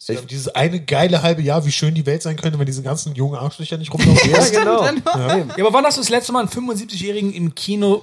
[0.06, 3.14] Ja, dieses eine geile halbe Jahr, wie schön die Welt sein könnte, wenn diese ganzen
[3.14, 4.30] jungen Arschlöcher nicht rumlaufen.
[4.30, 4.84] Ja, genau.
[4.84, 8.02] ja, aber wann hast du das letzte Mal einen 75-Jährigen im Kino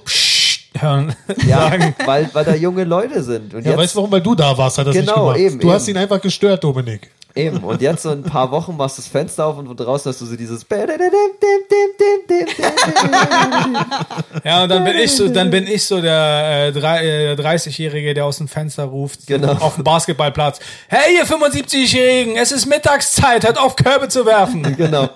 [0.78, 1.14] hören?
[1.46, 1.72] Ja,
[2.06, 3.54] weil, weil da junge Leute sind.
[3.54, 4.12] Und Ja, jetzt, weißt du, warum?
[4.12, 5.38] Weil du da warst, hat er Genau, nicht gemacht.
[5.38, 5.96] eben, du hast eben.
[5.98, 7.10] ihn einfach gestört, Dominik.
[7.38, 7.58] Eben.
[7.58, 10.20] Und jetzt so ein paar Wochen machst du das Fenster auf und von draußen hast
[10.20, 10.64] du so dieses
[14.44, 18.14] Ja, und dann bin ich so, dann bin ich so der äh, drei- äh, 30-Jährige,
[18.14, 19.52] der aus dem Fenster ruft, Genau.
[19.52, 20.60] auf dem Basketballplatz.
[20.88, 24.62] Hey, ihr 75-Jährigen, es ist Mittagszeit, hört auf, Körbe zu werfen.
[24.78, 25.08] Genau.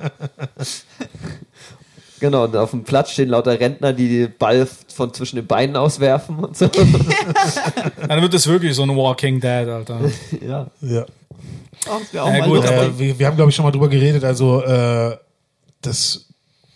[2.20, 5.74] Genau, und auf dem Platz stehen lauter Rentner, die den Ball von zwischen den Beinen
[5.76, 6.66] auswerfen und so.
[8.08, 9.98] Dann wird es wirklich so ein Walking Dead, Alter.
[10.46, 10.66] ja.
[10.80, 11.04] Ja.
[11.88, 14.24] Auch Ja, gut, aber- wir, wir haben, glaube ich, schon mal drüber geredet.
[14.24, 15.16] Also, äh,
[15.80, 16.28] das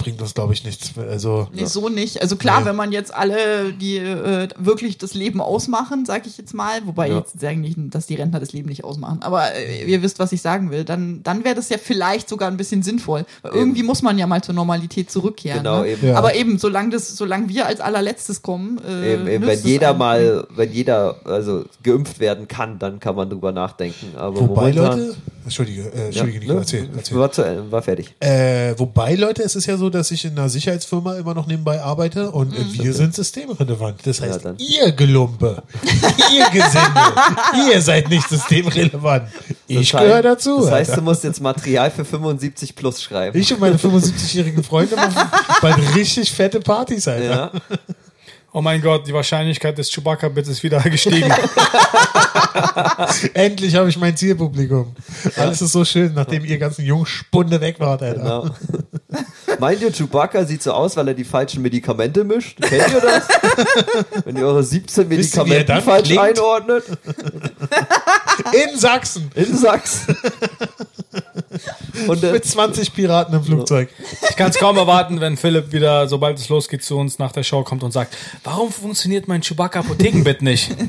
[0.06, 0.92] bringt uns, glaube ich, nichts.
[0.96, 2.22] Also, Nee, so nicht.
[2.22, 2.66] Also klar, Nee.
[2.66, 7.08] wenn man jetzt alle, die äh, wirklich das Leben ausmachen, sag ich jetzt mal, wobei
[7.08, 7.16] Ja.
[7.18, 10.30] jetzt sagen nicht, dass die Rentner das Leben nicht ausmachen, aber äh, ihr wisst, was
[10.30, 13.26] ich sagen will, dann, dann wäre das ja vielleicht sogar ein bisschen sinnvoll.
[13.42, 13.60] Weil Eben.
[13.60, 15.58] irgendwie muss man ja mal zur Normalität zurückkehren.
[15.64, 15.88] Genau, ne?
[15.88, 16.06] eben.
[16.06, 16.14] Ja.
[16.16, 19.98] Aber eben, solange das, solange wir als allerletztes kommen, äh, Eben, eben, wenn jeder einem-
[19.98, 24.16] mal, wenn jeder also geimpft werden kann, dann kann man drüber nachdenken.
[24.16, 25.16] Aber wobei, momentan, Leute.
[25.46, 26.58] Entschuldige, äh, ja, Entschuldige, Nico, ne?
[26.58, 26.90] erzähl.
[26.96, 27.18] erzähl.
[27.18, 28.12] War, zu, war fertig.
[28.18, 31.80] Äh, wobei, Leute, es ist ja so, dass ich in einer Sicherheitsfirma immer noch nebenbei
[31.80, 34.04] arbeite und äh, wir sind systemrelevant.
[34.04, 34.56] Das heißt, dann.
[34.58, 35.62] ihr Gelumpe,
[36.34, 39.28] ihr Gesinde, ihr seid nicht systemrelevant.
[39.68, 40.62] Ich Das gehöre dazu.
[40.62, 41.00] Das heißt, Alter.
[41.00, 43.38] du musst jetzt Material für 75 plus schreiben.
[43.38, 45.30] ich und meine 75-jährigen Freunde machen
[45.62, 47.24] bald richtig fette Partys, Alter.
[47.24, 47.50] ja.
[48.56, 51.30] Oh mein Gott, die Wahrscheinlichkeit des Chewbacca-Bits ist wieder gestiegen.
[53.34, 54.96] Endlich habe ich mein Zielpublikum.
[55.36, 58.18] Alles ist so schön, nachdem ihr ganzen Jungspunde weg wart, Alter.
[58.18, 58.48] Genau.
[59.58, 62.58] Meint ihr, Chewbacca sieht so aus, weil er die falschen Medikamente mischt?
[62.62, 63.28] Kennt ihr das?
[64.24, 66.22] Wenn ihr eure 17 Wisst ihr, wie er Medikamente falsch klingt?
[66.22, 66.84] einordnet?
[68.54, 70.16] In Sachsen In Sachsen.
[72.08, 73.88] Und äh, mit 20 Piraten im Flugzeug.
[74.28, 77.42] Ich kann es kaum erwarten, wenn Philipp wieder, sobald es losgeht, zu uns nach der
[77.42, 80.74] Show kommt und sagt, warum funktioniert mein Chewbacca-Apothekenbit nicht?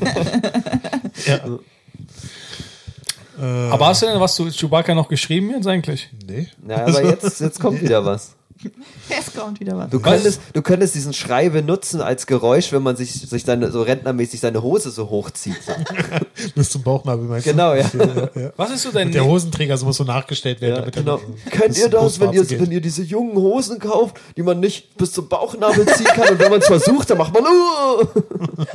[3.40, 6.08] Äh, Aber hast du denn was zu Chewbacca noch geschrieben jetzt eigentlich?
[6.26, 6.48] nee.
[6.68, 8.34] ja, aber jetzt, jetzt kommt wieder was.
[9.08, 9.90] Es kommt wieder was.
[9.90, 13.82] Du könntest, du könntest diesen Schrei benutzen als Geräusch, wenn man sich, sich seine, so
[13.82, 15.56] rentnermäßig seine Hose so hochzieht.
[16.54, 17.50] Bis zum Bauchnabel meinst du?
[17.50, 17.84] Genau, ja.
[17.92, 18.52] ja, ja.
[18.56, 20.74] Was ist so dein Der Hosenträger so muss so nachgestellt werden.
[20.74, 21.20] Ja, damit er genau.
[21.50, 25.12] Kennt ihr das, wenn ihr, wenn ihr diese jungen Hosen kauft, die man nicht bis
[25.12, 28.06] zum Bauchnabel ziehen kann und wenn man es versucht, dann macht man uh!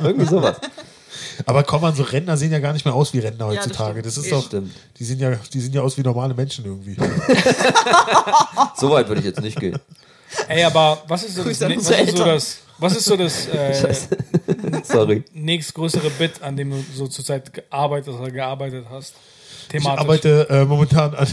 [0.00, 0.56] irgendwie sowas.
[1.46, 3.90] Aber komm an, so Rentner sehen ja gar nicht mehr aus wie Rentner das heutzutage.
[4.00, 4.06] stimmt.
[4.06, 4.72] das ist Ja, doch, stimmt.
[4.98, 6.96] die sehen ja, die sehen ja aus wie normale Menschen irgendwie.
[8.76, 9.78] So weit würde ich jetzt nicht gehen.
[10.48, 13.96] Ey, aber was ist so das, was ist so das, was ist so das äh,
[14.82, 15.24] Sorry.
[15.32, 19.14] nächstgrößere Bit, an dem du so zurzeit gearbeitet oder gearbeitet hast?
[19.62, 20.00] Ich Thematisch.
[20.00, 21.26] arbeite äh, momentan an,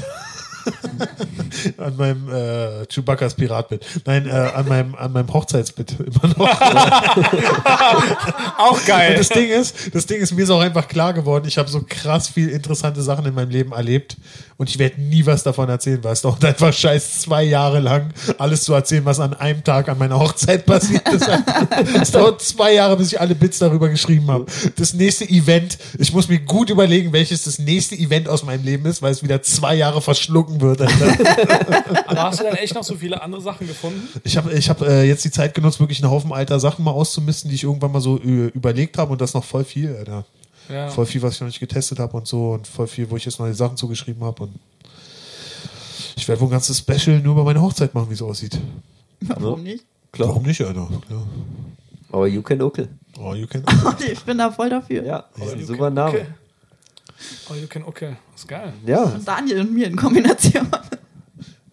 [1.78, 3.86] an meinem äh, Chewbacca's Piratbit.
[4.06, 6.48] Nein, äh, an meinem, an meinem Hochzeitsbit immer noch.
[8.58, 9.12] Auch geil.
[9.12, 11.70] Und das Ding ist, das Ding ist, mir ist auch einfach klar geworden, ich habe
[11.70, 14.18] so krass viel interessante Sachen in meinem Leben erlebt
[14.58, 18.14] und ich werde nie was davon erzählen, weil es dauert einfach scheiß zwei Jahre lang,
[18.38, 21.28] alles zu erzählen, was an einem Tag an meiner Hochzeit passiert ist.
[22.00, 24.46] Es dauert zwei Jahre, bis ich alle Bits darüber geschrieben habe.
[24.76, 28.86] Das nächste Event, ich muss mir gut überlegen, welches das nächste Event aus meinem Leben
[28.86, 30.82] ist, weil es wieder zwei Jahre verschlucken wird.
[30.82, 32.08] Alter.
[32.08, 34.08] Aber hast du dann echt noch so viele andere Sachen gefunden?
[34.24, 36.92] Ich habe ich hab, äh, jetzt die Zeit genutzt, wirklich einen Haufen alter Sachen mal
[36.92, 40.26] auszumisten, die ich irgendwann mal so überlegt habe und das noch voll viel, Alter.
[40.68, 40.90] Ja.
[40.90, 43.26] Voll viel, was ich noch nicht getestet habe und so und voll viel, wo ich
[43.26, 44.60] jetzt neue Sachen zugeschrieben habe und
[46.16, 48.60] ich werde wohl ein ganzes Special nur über meine Hochzeit machen, wie es aussieht.
[49.22, 49.86] Warum nicht?
[50.12, 50.30] Klar.
[50.30, 50.88] Warum nicht, Alter?
[51.10, 51.24] Ja.
[52.12, 52.90] Aber you can ukel.
[53.20, 53.64] Oh, you can.
[54.12, 55.04] Ich bin da voll dafür.
[55.04, 56.26] Ja, ist ein you super Name.
[57.46, 57.54] Okay.
[57.54, 58.16] Oh, you can, okay.
[58.36, 58.74] ist geil.
[58.86, 60.68] Ja, Und Daniel und mir in Kombination.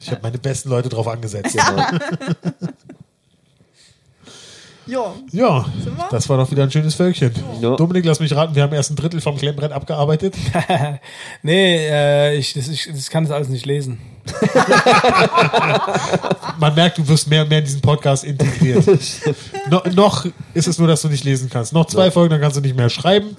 [0.01, 1.55] Ich habe meine besten Leute drauf angesetzt.
[1.55, 1.91] Ja.
[5.33, 6.09] Ja, Sind wir?
[6.11, 7.31] das war doch wieder ein schönes Völkchen.
[7.61, 7.77] Ja.
[7.77, 10.35] Dominik, lass mich raten, wir haben erst ein Drittel vom Klemmbrett abgearbeitet.
[11.43, 14.01] Nee, äh, ich, das, ich das kann das alles nicht lesen.
[16.59, 18.85] Man merkt, du wirst mehr und mehr in diesen Podcast integriert.
[19.71, 20.25] no, noch
[20.55, 21.73] ist es nur, dass du nicht lesen kannst.
[21.73, 23.37] Noch zwei Folgen, dann kannst du nicht mehr schreiben.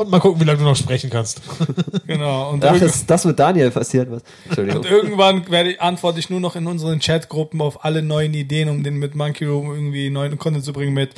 [0.00, 1.40] Und mal gucken, wie lange du noch sprechen kannst.
[2.06, 2.50] Genau.
[2.50, 4.10] Und, Ach, ist das mit Daniel passiert?
[4.10, 4.22] Was?
[4.46, 4.80] Entschuldigung.
[4.82, 8.68] und irgendwann werde ich, antworte ich nur noch in unseren Chatgruppen auf alle neuen Ideen,
[8.68, 11.10] um den mit Monkey Room irgendwie neuen Content zu bringen mit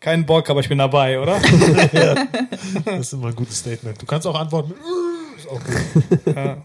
[0.00, 1.38] keinen Bock, aber ich bin dabei, oder?
[2.86, 4.00] Das ist immer ein gutes Statement.
[4.00, 5.60] Du kannst auch antworten mit "Äh", ist auch
[6.24, 6.34] gut.
[6.34, 6.56] ja.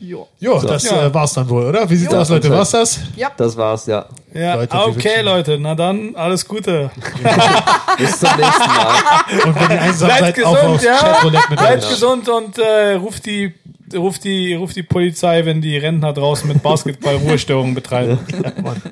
[0.00, 0.28] Jo.
[0.38, 1.06] Jo, das Ja.
[1.06, 1.88] Äh, war's dann wohl, oder?
[1.90, 2.50] Wie sieht's aus, Leute?
[2.50, 3.00] War's das?
[3.16, 3.30] Ja.
[3.36, 4.06] Das war's, ja.
[4.32, 6.90] Ja, Leute, okay, Leute, na dann, alles Gute.
[7.98, 9.44] Bis zum nächsten Mal.
[9.46, 11.18] Und wenn ihr einsam Bleibt seid, gesund, aufs ja?
[11.50, 11.88] Bleibt euch.
[11.90, 13.54] gesund und äh, ruft die
[13.94, 18.18] ruft die ruft die Polizei, wenn die Rentner draußen mit Basketball Ruhestörungen betreiben.
[18.62, 18.82] Mann.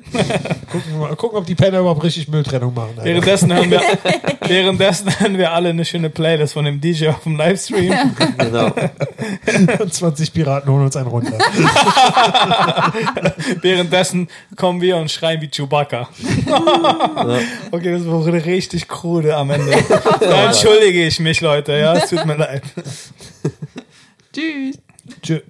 [0.71, 2.91] Gucken, wir mal, gucken, ob die Penner überhaupt richtig Mülltrennung machen.
[2.97, 3.05] Alter.
[3.05, 3.81] Währenddessen hören wir
[4.47, 7.93] währenddessen hören wir alle eine schöne Playlist von dem DJ auf dem Livestream.
[8.37, 8.71] Genau.
[9.89, 11.37] 20 Piraten holen uns einen runter.
[13.61, 16.09] Währenddessen kommen wir und schreien wie Chewbacca.
[17.71, 19.71] okay, das wurde richtig krude am Ende.
[20.19, 21.73] Da entschuldige ich mich, Leute.
[21.73, 22.63] Ja, es tut mir leid.
[24.33, 24.77] Tschüss.
[25.21, 25.41] Ju-